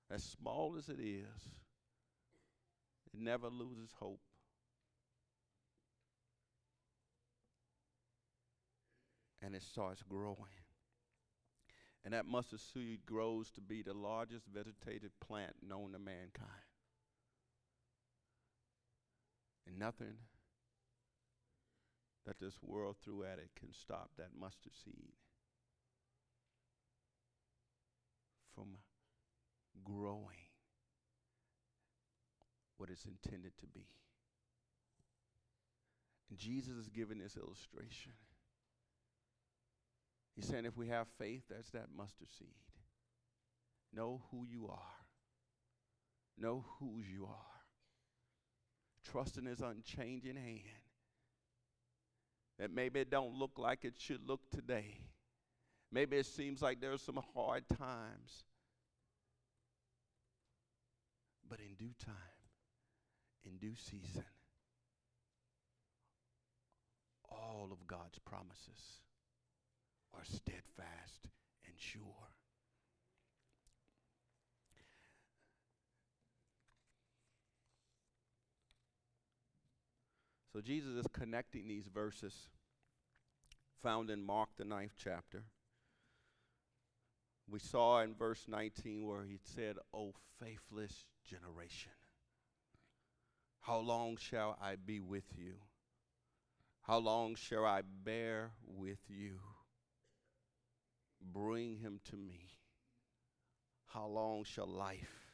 As 0.09 0.23
small 0.23 0.75
as 0.77 0.89
it 0.89 0.99
is, 0.99 1.53
it 3.13 3.19
never 3.19 3.47
loses 3.47 3.89
hope. 3.99 4.21
And 9.41 9.55
it 9.55 9.63
starts 9.63 10.03
growing. 10.07 10.37
And 12.03 12.13
that 12.13 12.25
mustard 12.25 12.59
seed 12.59 12.99
grows 13.05 13.49
to 13.51 13.61
be 13.61 13.81
the 13.81 13.93
largest 13.93 14.45
vegetative 14.47 15.11
plant 15.19 15.53
known 15.67 15.91
to 15.93 15.99
mankind. 15.99 16.49
And 19.67 19.79
nothing 19.79 20.17
that 22.25 22.39
this 22.39 22.57
world 22.61 22.95
threw 23.03 23.23
at 23.23 23.39
it 23.39 23.49
can 23.59 23.71
stop 23.73 24.09
that 24.17 24.29
mustard 24.39 24.73
seed 24.83 25.13
from 28.55 28.77
growing 29.83 30.49
what 32.77 32.89
it's 32.89 33.05
intended 33.05 33.51
to 33.59 33.67
be. 33.67 33.87
And 36.29 36.39
Jesus 36.39 36.75
is 36.75 36.89
giving 36.89 37.19
this 37.19 37.37
illustration. 37.37 38.13
He's 40.35 40.47
saying 40.47 40.65
if 40.65 40.75
we 40.75 40.87
have 40.87 41.07
faith, 41.19 41.43
that's 41.49 41.69
that 41.71 41.87
mustard 41.95 42.27
seed. 42.37 42.47
Know 43.93 44.23
who 44.31 44.45
you 44.45 44.67
are. 44.67 44.77
Know 46.37 46.65
whose 46.79 47.05
you 47.07 47.25
are. 47.25 47.55
Trust 49.09 49.37
in 49.37 49.45
his 49.45 49.61
unchanging 49.61 50.35
hand 50.35 50.84
that 52.59 52.73
maybe 52.73 53.01
it 53.01 53.09
don't 53.09 53.33
look 53.37 53.57
like 53.57 53.83
it 53.83 53.95
should 53.97 54.27
look 54.27 54.49
today. 54.51 54.99
Maybe 55.91 56.17
it 56.17 56.25
seems 56.25 56.61
like 56.61 56.79
there's 56.81 57.01
some 57.01 57.19
hard 57.33 57.63
times. 57.69 58.43
But 61.49 61.59
in 61.59 61.75
due 61.75 61.93
time, 62.03 62.15
in 63.45 63.57
due 63.57 63.75
season, 63.75 64.25
all 67.29 67.69
of 67.71 67.85
God's 67.87 68.19
promises 68.19 69.01
are 70.13 70.23
steadfast 70.23 71.27
and 71.65 71.75
sure. 71.77 72.34
So 80.55 80.61
Jesus 80.61 80.95
is 80.95 81.07
connecting 81.11 81.67
these 81.67 81.89
verses 81.93 82.47
found 83.83 84.09
in 84.09 84.23
Mark, 84.23 84.47
the 84.57 84.63
ninth 84.63 84.93
chapter. 84.97 85.43
We 87.45 87.59
saw 87.59 87.99
in 87.99 88.15
verse 88.15 88.45
19 88.47 89.05
where 89.05 89.25
he 89.25 89.37
said, 89.43 89.75
O 89.93 90.13
faithless 90.39 91.03
generation, 91.29 91.91
how 93.59 93.79
long 93.79 94.15
shall 94.15 94.57
I 94.61 94.77
be 94.77 95.01
with 95.01 95.25
you? 95.35 95.55
How 96.83 96.99
long 96.99 97.35
shall 97.35 97.65
I 97.65 97.81
bear 98.05 98.51
with 98.65 98.99
you? 99.09 99.39
Bring 101.21 101.79
him 101.79 101.99
to 102.11 102.15
me. 102.15 102.51
How 103.87 104.07
long 104.07 104.45
shall 104.45 104.67
life 104.67 105.33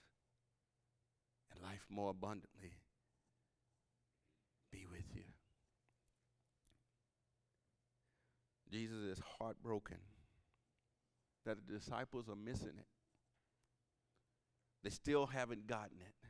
and 1.53 1.61
life 1.61 1.85
more 1.91 2.09
abundantly 2.09 2.79
be 4.71 4.87
with 4.89 5.03
you? 5.13 5.23
Jesus 8.71 9.17
is 9.17 9.21
heartbroken 9.39 9.97
that 11.45 11.57
the 11.57 11.73
disciples 11.73 12.29
are 12.29 12.35
missing 12.35 12.77
it. 12.77 12.85
They 14.83 14.89
still 14.89 15.27
haven't 15.27 15.67
gotten 15.67 15.97
it. 16.01 16.29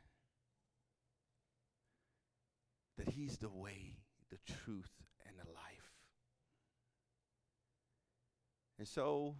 That 2.98 3.08
He's 3.08 3.38
the 3.38 3.48
way, 3.48 3.96
the 4.30 4.38
truth, 4.46 4.90
and 5.26 5.36
the 5.38 5.50
life. 5.52 5.92
And 8.78 8.88
so, 8.88 9.36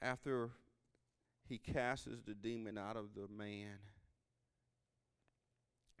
after 0.00 0.50
he 1.48 1.58
casts 1.58 2.08
the 2.26 2.34
demon 2.34 2.78
out 2.78 2.96
of 2.96 3.14
the 3.14 3.28
man, 3.28 3.78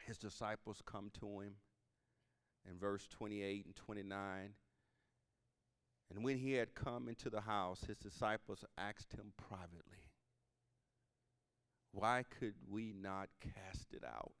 his 0.06 0.18
disciples 0.18 0.82
come 0.86 1.10
to 1.20 1.40
him 1.40 1.54
in 2.70 2.78
verse 2.78 3.06
28 3.08 3.66
and 3.66 3.76
29. 3.76 4.50
And 6.14 6.24
when 6.24 6.38
he 6.38 6.52
had 6.52 6.76
come 6.76 7.08
into 7.08 7.28
the 7.28 7.40
house, 7.40 7.80
his 7.86 7.98
disciples 7.98 8.64
asked 8.78 9.14
him 9.14 9.32
privately, 9.48 10.12
Why 11.90 12.24
could 12.38 12.54
we 12.70 12.92
not 12.92 13.30
cast 13.40 13.92
it 13.92 14.04
out? 14.04 14.32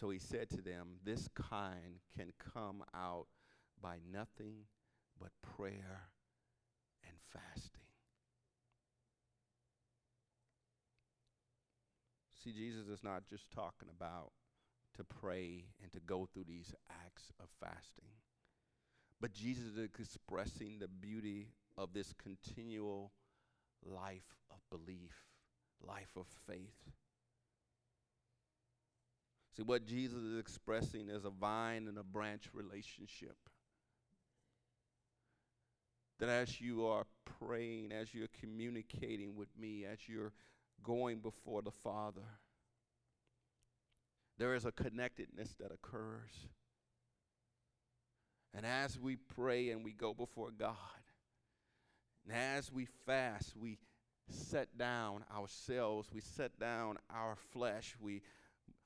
So 0.00 0.10
he 0.10 0.18
said 0.18 0.50
to 0.50 0.62
them, 0.62 0.96
This 1.04 1.28
kind 1.28 2.00
can 2.16 2.32
come 2.52 2.82
out 2.92 3.26
by 3.80 3.98
nothing 4.12 4.64
but 5.20 5.30
prayer 5.56 6.08
and 7.06 7.16
fasting. 7.32 7.82
See, 12.42 12.52
Jesus 12.52 12.88
is 12.88 13.04
not 13.04 13.28
just 13.30 13.48
talking 13.52 13.88
about 13.96 14.32
to 14.96 15.04
pray 15.04 15.66
and 15.80 15.92
to 15.92 16.00
go 16.00 16.26
through 16.32 16.44
these 16.48 16.74
acts 16.90 17.30
of 17.38 17.46
fasting, 17.60 18.10
but 19.22 19.32
Jesus 19.32 19.76
is 19.76 19.78
expressing 19.78 20.80
the 20.80 20.88
beauty 20.88 21.46
of 21.78 21.94
this 21.94 22.12
continual 22.20 23.12
life 23.86 24.36
of 24.50 24.58
belief, 24.68 25.14
life 25.80 26.10
of 26.16 26.26
faith. 26.48 26.90
See, 29.56 29.62
what 29.62 29.86
Jesus 29.86 30.18
is 30.18 30.40
expressing 30.40 31.08
is 31.08 31.24
a 31.24 31.30
vine 31.30 31.86
and 31.86 31.98
a 31.98 32.02
branch 32.02 32.48
relationship. 32.52 33.36
That 36.18 36.28
as 36.28 36.60
you 36.60 36.84
are 36.86 37.04
praying, 37.38 37.92
as 37.92 38.12
you're 38.12 38.26
communicating 38.40 39.36
with 39.36 39.48
me, 39.56 39.84
as 39.84 39.98
you're 40.08 40.32
going 40.82 41.20
before 41.20 41.62
the 41.62 41.70
Father, 41.70 42.26
there 44.36 44.56
is 44.56 44.64
a 44.64 44.72
connectedness 44.72 45.54
that 45.60 45.70
occurs. 45.70 46.48
And 48.54 48.66
as 48.66 48.98
we 48.98 49.16
pray 49.16 49.70
and 49.70 49.84
we 49.84 49.92
go 49.92 50.12
before 50.12 50.50
God, 50.50 50.76
and 52.24 52.36
as 52.36 52.70
we 52.70 52.86
fast, 53.06 53.56
we 53.56 53.78
set 54.28 54.76
down 54.78 55.24
ourselves, 55.34 56.08
we 56.12 56.20
set 56.20 56.58
down 56.58 56.98
our 57.10 57.36
flesh, 57.52 57.96
we 58.00 58.22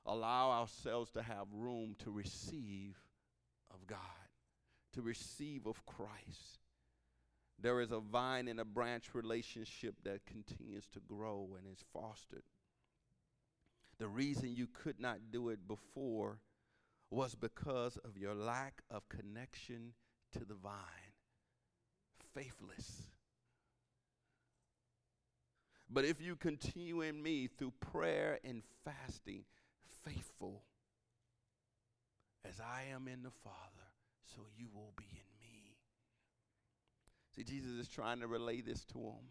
allow 0.04 0.50
ourselves 0.50 1.10
to 1.12 1.22
have 1.22 1.46
room 1.52 1.96
to 1.98 2.10
receive 2.10 2.96
of 3.72 3.86
God, 3.86 3.98
to 4.94 5.02
receive 5.02 5.66
of 5.66 5.84
Christ. 5.84 6.60
There 7.58 7.80
is 7.80 7.90
a 7.90 8.00
vine 8.00 8.48
and 8.48 8.60
a 8.60 8.64
branch 8.64 9.14
relationship 9.14 9.96
that 10.04 10.26
continues 10.26 10.86
to 10.88 11.00
grow 11.00 11.56
and 11.56 11.66
is 11.70 11.84
fostered. 11.92 12.42
The 13.98 14.08
reason 14.08 14.54
you 14.54 14.66
could 14.66 15.00
not 15.00 15.32
do 15.32 15.48
it 15.48 15.66
before 15.66 16.38
was 17.10 17.34
because 17.34 17.96
of 17.98 18.16
your 18.16 18.34
lack 18.34 18.82
of 18.90 19.08
connection 19.08 19.92
to 20.32 20.44
the 20.44 20.54
vine. 20.54 20.72
Faithless. 22.34 23.02
But 25.88 26.04
if 26.04 26.20
you 26.20 26.36
continue 26.36 27.00
in 27.00 27.22
me 27.22 27.46
through 27.46 27.72
prayer 27.80 28.38
and 28.44 28.62
fasting, 28.84 29.44
faithful 30.04 30.62
as 32.44 32.60
I 32.60 32.92
am 32.92 33.08
in 33.08 33.22
the 33.22 33.30
Father, 33.30 33.86
so 34.24 34.42
you 34.56 34.68
will 34.74 34.92
be 34.96 35.06
in 35.12 35.40
me. 35.40 35.76
See, 37.34 37.44
Jesus 37.44 37.72
is 37.72 37.88
trying 37.88 38.20
to 38.20 38.26
relay 38.26 38.60
this 38.60 38.84
to 38.86 38.98
him 38.98 39.28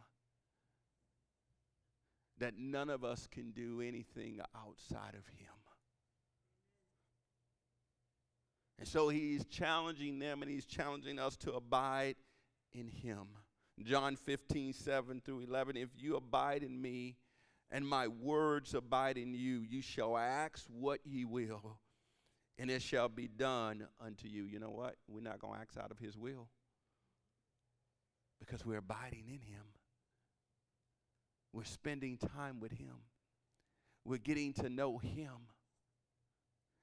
that 2.40 2.58
none 2.58 2.90
of 2.90 3.04
us 3.04 3.28
can 3.28 3.52
do 3.52 3.82
anything 3.82 4.40
outside 4.56 5.16
of 5.16 5.26
Him. 5.28 5.65
And 8.78 8.88
so 8.88 9.10
He's 9.10 9.46
challenging 9.46 10.20
them 10.20 10.42
and 10.42 10.52
He's 10.52 10.66
challenging 10.66 11.20
us 11.20 11.38
to 11.38 11.54
abide 11.54 12.16
in 12.74 12.88
Him. 12.88 13.28
John 13.84 14.16
15, 14.16 14.74
7 14.74 15.22
through 15.22 15.42
11. 15.42 15.78
If 15.78 15.90
you 15.98 16.16
abide 16.16 16.64
in 16.64 16.82
me, 16.82 17.18
and 17.72 17.88
my 17.88 18.08
words 18.08 18.74
abide 18.74 19.18
in 19.18 19.34
you, 19.34 19.60
you 19.68 19.82
shall 19.82 20.18
ask 20.18 20.66
what 20.70 21.00
ye 21.04 21.26
will, 21.26 21.80
and 22.58 22.70
it 22.70 22.82
shall 22.82 23.10
be 23.10 23.28
done 23.28 23.88
unto 24.00 24.28
you. 24.28 24.44
You 24.44 24.60
know 24.60 24.70
what? 24.70 24.96
We're 25.08 25.22
not 25.22 25.40
going 25.40 25.56
to 25.56 25.60
ask 25.60 25.78
out 25.78 25.92
of 25.92 26.00
his 26.00 26.18
will 26.18 26.48
because 28.40 28.66
we're 28.66 28.78
abiding 28.78 29.26
in 29.28 29.42
him. 29.42 29.64
We're 31.52 31.64
spending 31.64 32.18
time 32.18 32.60
with 32.60 32.74
him. 32.74 32.96
We're 34.04 34.18
getting 34.18 34.54
to 34.54 34.70
know 34.70 34.98
him. 34.98 35.48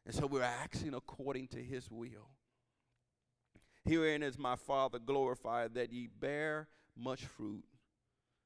And 0.05 0.15
so 0.15 0.27
we're 0.27 0.43
acting 0.43 0.95
according 0.95 1.49
to 1.49 1.63
his 1.63 1.91
will. 1.91 2.31
Herein 3.85 4.23
is 4.23 4.39
my 4.39 4.57
Father 4.57 4.99
glorified 4.99 5.75
that 5.75 5.93
ye 5.93 6.07
bear 6.07 6.69
much 6.97 7.25
fruit, 7.25 7.65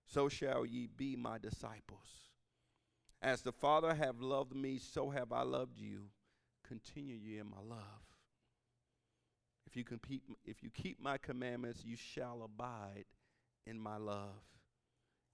so 0.07 0.29
shall 0.29 0.65
ye 0.65 0.87
be 0.87 1.17
my 1.17 1.39
disciples. 1.39 2.31
As 3.21 3.43
the 3.43 3.53
Father 3.53 3.95
have 3.95 4.21
loved 4.21 4.55
me, 4.55 4.79
so 4.79 5.11
have 5.11 5.33
I 5.33 5.43
loved 5.43 5.79
you. 5.79 6.05
Continue 6.67 7.17
ye 7.17 7.39
in 7.39 7.47
my 7.47 7.61
love. 7.69 7.81
If 9.67 9.77
you, 9.77 9.85
compete, 9.85 10.23
if 10.45 10.63
you 10.63 10.71
keep 10.71 11.01
my 11.01 11.19
commandments, 11.19 11.83
you 11.85 11.97
shall 11.97 12.43
abide 12.45 13.05
in 13.67 13.81
my 13.81 13.97
love, 13.97 14.43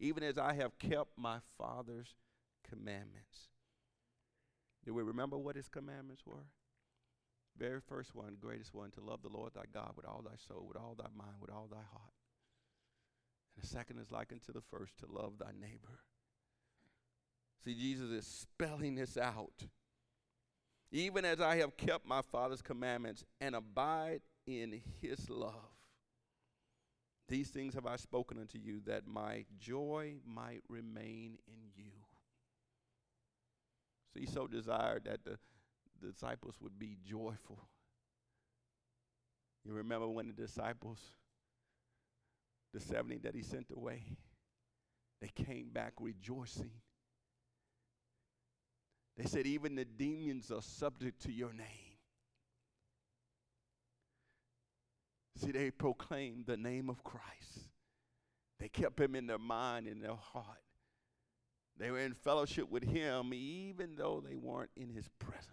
even 0.00 0.22
as 0.22 0.38
I 0.38 0.54
have 0.54 0.78
kept 0.78 1.18
my 1.18 1.38
Father's 1.58 2.14
commandments. 2.68 3.51
Do 4.84 4.94
we 4.94 5.02
remember 5.02 5.38
what 5.38 5.56
his 5.56 5.68
commandments 5.68 6.22
were? 6.26 6.46
Very 7.58 7.80
first 7.80 8.14
one, 8.14 8.36
greatest 8.40 8.74
one, 8.74 8.90
to 8.92 9.00
love 9.00 9.22
the 9.22 9.28
Lord 9.28 9.52
thy 9.54 9.64
God 9.72 9.92
with 9.96 10.06
all 10.06 10.22
thy 10.22 10.36
soul, 10.48 10.64
with 10.66 10.76
all 10.76 10.96
thy 10.98 11.08
mind, 11.14 11.36
with 11.40 11.50
all 11.50 11.68
thy 11.70 11.76
heart. 11.92 12.14
And 13.54 13.62
the 13.62 13.66
second 13.66 13.98
is 13.98 14.10
like 14.10 14.32
unto 14.32 14.52
the 14.52 14.62
first, 14.70 14.98
to 14.98 15.06
love 15.06 15.34
thy 15.38 15.52
neighbor 15.60 16.00
See, 17.64 17.74
Jesus 17.74 18.10
is 18.10 18.26
spelling 18.26 18.96
this 18.96 19.16
out. 19.16 19.66
Even 20.90 21.24
as 21.24 21.40
I 21.40 21.56
have 21.56 21.76
kept 21.76 22.06
my 22.06 22.20
Father's 22.20 22.60
commandments 22.60 23.24
and 23.40 23.54
abide 23.54 24.20
in 24.46 24.80
his 25.00 25.30
love, 25.30 25.70
these 27.28 27.48
things 27.48 27.74
have 27.74 27.86
I 27.86 27.96
spoken 27.96 28.38
unto 28.38 28.58
you, 28.58 28.80
that 28.86 29.06
my 29.06 29.44
joy 29.58 30.16
might 30.26 30.62
remain 30.68 31.38
in 31.46 31.70
you. 31.76 31.92
So 34.12 34.20
he 34.20 34.26
so 34.26 34.46
desired 34.46 35.04
that 35.04 35.24
the, 35.24 35.38
disciples 36.04 36.56
would 36.60 36.78
be 36.80 36.96
joyful. 37.08 37.68
You 39.64 39.72
remember 39.72 40.08
when 40.08 40.26
the 40.26 40.32
disciples, 40.32 40.98
the 42.74 42.80
70 42.80 43.18
that 43.18 43.36
he 43.36 43.42
sent 43.42 43.70
away, 43.70 44.02
they 45.20 45.28
came 45.28 45.70
back 45.70 45.92
rejoicing. 46.00 46.72
They 49.16 49.26
said, 49.26 49.46
Even 49.46 49.76
the 49.76 49.84
demons 49.84 50.50
are 50.50 50.62
subject 50.62 51.22
to 51.22 51.32
your 51.32 51.52
name. 51.52 51.92
See, 55.36 55.52
they 55.52 55.70
proclaimed 55.70 56.46
the 56.46 56.56
name 56.56 56.90
of 56.90 57.04
Christ. 57.04 57.68
They 58.58 58.68
kept 58.68 59.00
him 59.00 59.14
in 59.14 59.26
their 59.26 59.38
mind 59.38 59.86
and 59.86 60.02
their 60.02 60.14
heart. 60.14 60.58
They 61.82 61.90
were 61.90 61.98
in 61.98 62.14
fellowship 62.14 62.70
with 62.70 62.84
him 62.84 63.34
even 63.34 63.96
though 63.96 64.22
they 64.24 64.36
weren't 64.36 64.70
in 64.76 64.88
his 64.88 65.08
presence. 65.18 65.48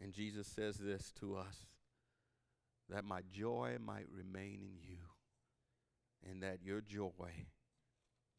And 0.00 0.12
Jesus 0.12 0.48
says 0.48 0.76
this 0.76 1.12
to 1.20 1.36
us 1.36 1.66
that 2.88 3.04
my 3.04 3.20
joy 3.30 3.76
might 3.80 4.06
remain 4.10 4.58
in 4.60 4.76
you 4.82 4.98
and 6.28 6.42
that 6.42 6.64
your 6.64 6.80
joy 6.80 7.30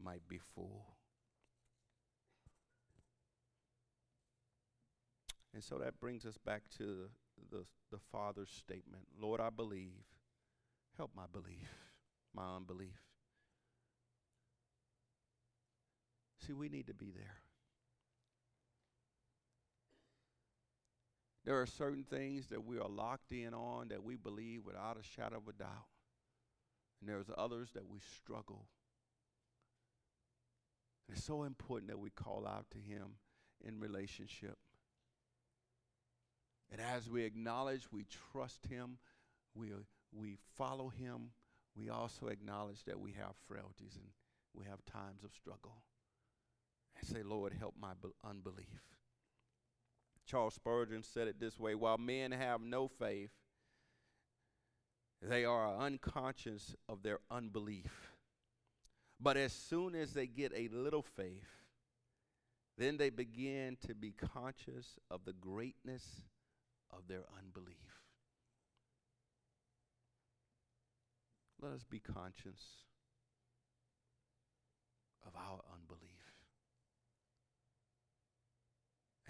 might 0.03 0.27
be 0.27 0.41
full. 0.53 0.97
And 5.53 5.63
so 5.63 5.77
that 5.77 5.97
brings 6.01 6.25
us 6.25 6.37
back 6.37 6.63
to 6.77 6.83
the, 6.83 7.57
the, 7.57 7.65
the 7.89 7.99
Father's 8.11 8.51
statement 8.51 9.05
Lord, 9.17 9.39
I 9.39 9.49
believe. 9.49 10.03
Help 10.97 11.11
my 11.15 11.25
belief, 11.31 11.69
my 12.35 12.57
unbelief. 12.57 13.12
See, 16.45 16.53
we 16.53 16.67
need 16.67 16.87
to 16.87 16.93
be 16.93 17.11
there. 17.11 17.37
There 21.45 21.61
are 21.61 21.65
certain 21.65 22.03
things 22.03 22.47
that 22.47 22.65
we 22.65 22.77
are 22.77 22.87
locked 22.87 23.31
in 23.31 23.53
on 23.53 23.89
that 23.89 24.03
we 24.03 24.15
believe 24.15 24.65
without 24.65 24.97
a 24.97 25.03
shadow 25.03 25.37
of 25.37 25.47
a 25.47 25.53
doubt. 25.53 25.87
And 26.99 27.09
there's 27.09 27.29
others 27.37 27.69
that 27.73 27.87
we 27.87 27.99
struggle. 28.21 28.65
It's 31.09 31.23
so 31.23 31.43
important 31.43 31.89
that 31.91 31.99
we 31.99 32.09
call 32.09 32.47
out 32.47 32.65
to 32.71 32.77
Him 32.77 33.15
in 33.65 33.79
relationship. 33.79 34.57
And 36.71 36.79
as 36.79 37.09
we 37.09 37.23
acknowledge 37.23 37.91
we 37.91 38.05
trust 38.31 38.65
Him, 38.65 38.97
we, 39.53 39.71
we 40.13 40.37
follow 40.57 40.89
Him, 40.89 41.31
we 41.75 41.89
also 41.89 42.27
acknowledge 42.27 42.83
that 42.85 42.99
we 42.99 43.11
have 43.13 43.33
frailties 43.47 43.95
and 43.95 44.07
we 44.53 44.65
have 44.65 44.83
times 44.85 45.23
of 45.23 45.31
struggle. 45.33 45.83
Say, 47.03 47.21
Lord, 47.21 47.53
help 47.59 47.75
my 47.79 47.91
unbelief. 48.23 48.81
Charles 50.25 50.53
Spurgeon 50.53 51.03
said 51.03 51.27
it 51.27 51.39
this 51.39 51.59
way 51.59 51.75
While 51.75 51.97
men 51.97 52.31
have 52.31 52.61
no 52.61 52.87
faith, 52.87 53.31
they 55.21 55.43
are 55.43 55.75
unconscious 55.77 56.75
of 56.87 57.03
their 57.03 57.19
unbelief. 57.29 58.11
But 59.19 59.37
as 59.37 59.51
soon 59.51 59.95
as 59.95 60.13
they 60.13 60.27
get 60.27 60.53
a 60.55 60.69
little 60.69 61.01
faith, 61.01 61.47
then 62.77 62.97
they 62.97 63.09
begin 63.09 63.77
to 63.85 63.93
be 63.93 64.11
conscious 64.11 64.97
of 65.11 65.25
the 65.25 65.33
greatness 65.33 66.23
of 66.89 67.07
their 67.07 67.23
unbelief. 67.37 67.75
Let 71.61 71.73
us 71.73 71.83
be 71.83 71.99
conscious 71.99 72.61
of 75.25 75.33
our 75.35 75.61
unbelief 75.73 76.33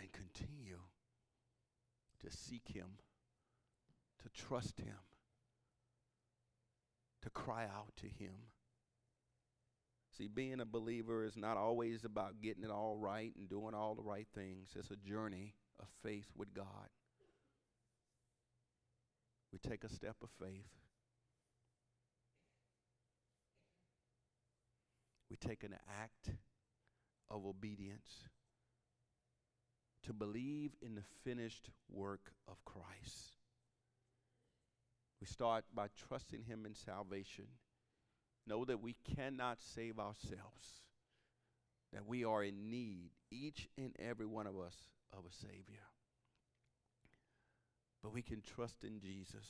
and 0.04 0.12
continue 0.34 0.80
to 2.22 2.36
seek 2.36 2.68
Him, 2.74 2.98
to 4.22 4.30
trust 4.30 4.80
Him, 4.80 4.96
to 7.22 7.30
cry 7.30 7.64
out 7.64 7.94
to 7.98 8.08
Him. 8.08 8.34
See, 10.18 10.28
being 10.28 10.60
a 10.60 10.66
believer 10.66 11.26
is 11.26 11.36
not 11.36 11.58
always 11.58 12.06
about 12.06 12.42
getting 12.42 12.64
it 12.64 12.70
all 12.70 12.98
right 12.98 13.34
and 13.36 13.50
doing 13.50 13.74
all 13.74 13.96
the 13.96 14.04
right 14.04 14.28
things. 14.36 14.70
It's 14.76 14.92
a 14.92 14.96
journey 14.96 15.56
of 15.80 15.88
faith 16.04 16.28
with 16.38 16.54
God. 16.54 16.90
We 19.52 19.58
take 19.58 19.84
a 19.84 19.90
step 19.90 20.16
of 20.22 20.30
faith. 20.40 20.68
We 25.30 25.36
take 25.36 25.64
an 25.64 25.76
act 26.02 26.30
of 27.30 27.46
obedience 27.46 28.28
to 30.04 30.14
believe 30.14 30.72
in 30.82 30.96
the 30.96 31.04
finished 31.24 31.70
work 31.92 32.34
of 32.48 32.64
Christ. 32.66 33.38
We 35.20 35.28
start 35.28 35.66
by 35.74 35.88
trusting 36.08 36.44
Him 36.44 36.66
in 36.66 36.76
salvation. 36.76 37.46
Know 38.46 38.66
that 38.66 38.82
we 38.82 38.96
cannot 39.16 39.60
save 39.62 40.00
ourselves, 40.00 40.84
that 41.94 42.06
we 42.06 42.26
are 42.26 42.44
in 42.44 42.70
need, 42.70 43.12
each 43.32 43.70
and 43.78 43.96
every 43.98 44.26
one 44.26 44.48
of 44.48 44.60
us, 44.60 44.76
of 45.18 45.24
a 45.26 45.34
Savior. 45.34 45.88
But 48.02 48.12
we 48.12 48.22
can 48.22 48.42
trust 48.42 48.84
in 48.84 49.00
Jesus. 49.00 49.48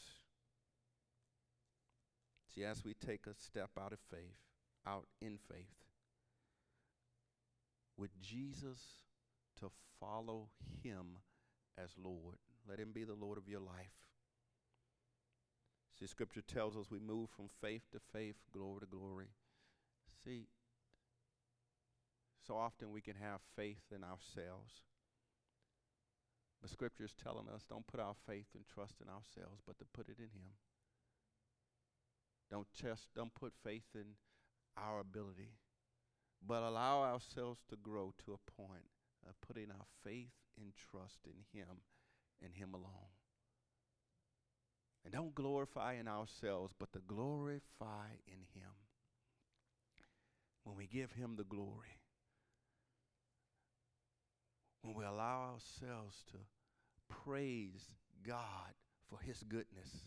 See, 2.53 2.63
as 2.63 2.85
we 2.85 2.93
take 2.93 3.25
a 3.25 3.33
step 3.33 3.71
out 3.81 3.93
of 3.93 3.99
faith, 4.11 4.37
out 4.85 5.07
in 5.21 5.39
faith, 5.49 5.73
with 7.97 8.11
Jesus 8.21 9.02
to 9.63 9.71
follow 9.99 10.49
him 10.83 11.19
as 11.77 11.91
Lord. 11.97 12.37
Let 12.67 12.79
him 12.79 12.91
be 12.93 13.03
the 13.03 13.15
Lord 13.15 13.37
of 13.37 13.47
your 13.47 13.59
life. 13.59 13.95
See, 15.99 16.07
Scripture 16.07 16.41
tells 16.41 16.75
us 16.75 16.91
we 16.91 16.99
move 16.99 17.29
from 17.29 17.49
faith 17.61 17.83
to 17.91 17.99
faith, 18.11 18.35
glory 18.51 18.81
to 18.81 18.85
glory. 18.85 19.27
See, 20.23 20.47
so 22.45 22.55
often 22.55 22.91
we 22.91 23.01
can 23.01 23.15
have 23.15 23.39
faith 23.55 23.83
in 23.93 24.03
ourselves. 24.03 24.83
But 26.61 26.71
Scripture 26.71 27.03
is 27.03 27.13
telling 27.21 27.47
us 27.53 27.63
don't 27.69 27.87
put 27.87 27.99
our 27.99 28.15
faith 28.27 28.47
and 28.55 28.65
trust 28.65 28.95
in 29.01 29.07
ourselves, 29.07 29.61
but 29.65 29.77
to 29.79 29.85
put 29.93 30.07
it 30.07 30.17
in 30.17 30.31
Him. 30.33 30.55
Don't 32.49 32.67
just 32.73 33.07
don't 33.15 33.33
put 33.33 33.53
faith 33.63 33.95
in 33.95 34.15
our 34.77 34.99
ability, 34.99 35.51
but 36.45 36.63
allow 36.63 37.03
ourselves 37.03 37.61
to 37.69 37.75
grow 37.75 38.13
to 38.25 38.33
a 38.33 38.51
point 38.61 38.92
of 39.27 39.39
putting 39.47 39.71
our 39.71 39.85
faith 40.03 40.33
and 40.59 40.73
trust 40.91 41.19
in 41.25 41.59
Him 41.59 41.67
and 42.43 42.53
Him 42.55 42.73
alone. 42.73 43.13
And 45.03 45.13
don't 45.13 45.35
glorify 45.35 45.93
in 45.93 46.07
ourselves, 46.07 46.73
but 46.77 46.91
to 46.93 46.99
glorify 46.99 48.07
in 48.27 48.45
Him. 48.53 48.71
When 50.63 50.77
we 50.77 50.87
give 50.87 51.11
Him 51.11 51.35
the 51.35 51.43
glory, 51.43 51.99
when 54.81 54.95
we 54.95 55.03
allow 55.03 55.53
ourselves 55.53 56.23
to 56.31 56.37
praise 57.09 57.95
God 58.25 58.73
for 59.09 59.19
His 59.19 59.43
goodness, 59.43 60.05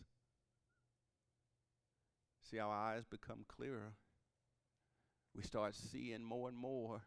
see 2.51 2.59
our 2.59 2.73
eyes 2.73 3.05
become 3.05 3.45
clearer. 3.49 3.93
We 5.35 5.43
start 5.43 5.75
seeing 5.75 6.23
more 6.23 6.49
and 6.49 6.57
more 6.57 7.03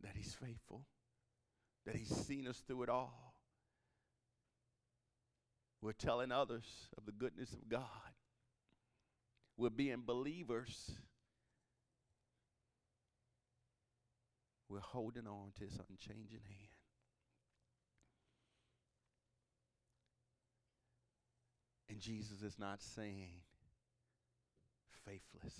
that 0.00 0.12
He's 0.14 0.34
faithful 0.34 0.86
that 1.86 1.96
He's 1.96 2.14
seen 2.26 2.46
us 2.46 2.62
through 2.66 2.82
it 2.84 2.88
all. 2.88 3.34
We're 5.82 5.92
telling 5.92 6.30
others 6.30 6.66
of 6.98 7.06
the 7.06 7.12
goodness 7.12 7.52
of 7.52 7.68
God. 7.68 7.84
We're 9.56 9.70
being 9.70 10.02
believers. 10.04 10.92
We're 14.68 14.80
holding 14.80 15.26
on 15.26 15.52
to 15.58 15.64
His 15.64 15.78
unchanging 15.88 16.40
hand. 16.46 16.70
And 21.88 21.98
Jesus 21.98 22.42
is 22.42 22.58
not 22.58 22.80
saying 22.80 23.30
faithless. 25.04 25.54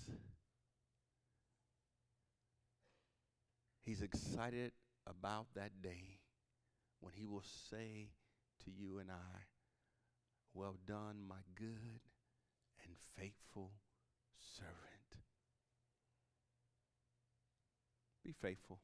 He's 3.83 4.01
excited 4.01 4.71
about 5.11 5.47
that 5.55 5.81
day 5.81 6.19
when 7.01 7.13
he 7.13 7.25
will 7.25 7.43
say 7.69 8.09
to 8.63 8.71
you 8.71 8.99
and 8.99 9.11
I, 9.11 9.45
Well 10.53 10.77
done, 10.85 11.17
my 11.27 11.43
good 11.55 12.01
and 12.83 12.95
faithful 13.17 13.71
servant. 14.39 14.77
Be 18.23 18.33
faithful. 18.39 18.79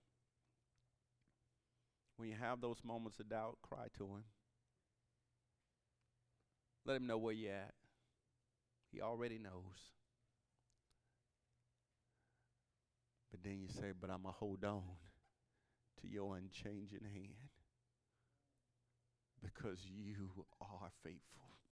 When 2.17 2.29
you 2.29 2.35
have 2.35 2.61
those 2.61 2.77
moments 2.83 3.19
of 3.19 3.29
doubt, 3.29 3.57
cry 3.61 3.87
to 3.97 4.03
him. 4.05 4.23
Let 6.85 6.97
him 6.97 7.05
know 7.05 7.17
where 7.17 7.33
you're 7.33 7.53
at. 7.53 7.73
He 8.91 9.01
already 9.01 9.37
knows. 9.37 9.93
But 13.29 13.43
then 13.43 13.59
you 13.59 13.67
say, 13.67 13.91
But 13.99 14.09
I'm 14.09 14.23
going 14.23 14.33
to 14.33 14.39
hold 14.39 14.63
on 14.63 15.06
to 16.01 16.07
your 16.07 16.35
unchanging 16.35 17.03
hand. 17.13 17.49
because 19.41 19.79
you 19.85 20.45
are 20.61 20.89
faithful. 21.03 21.46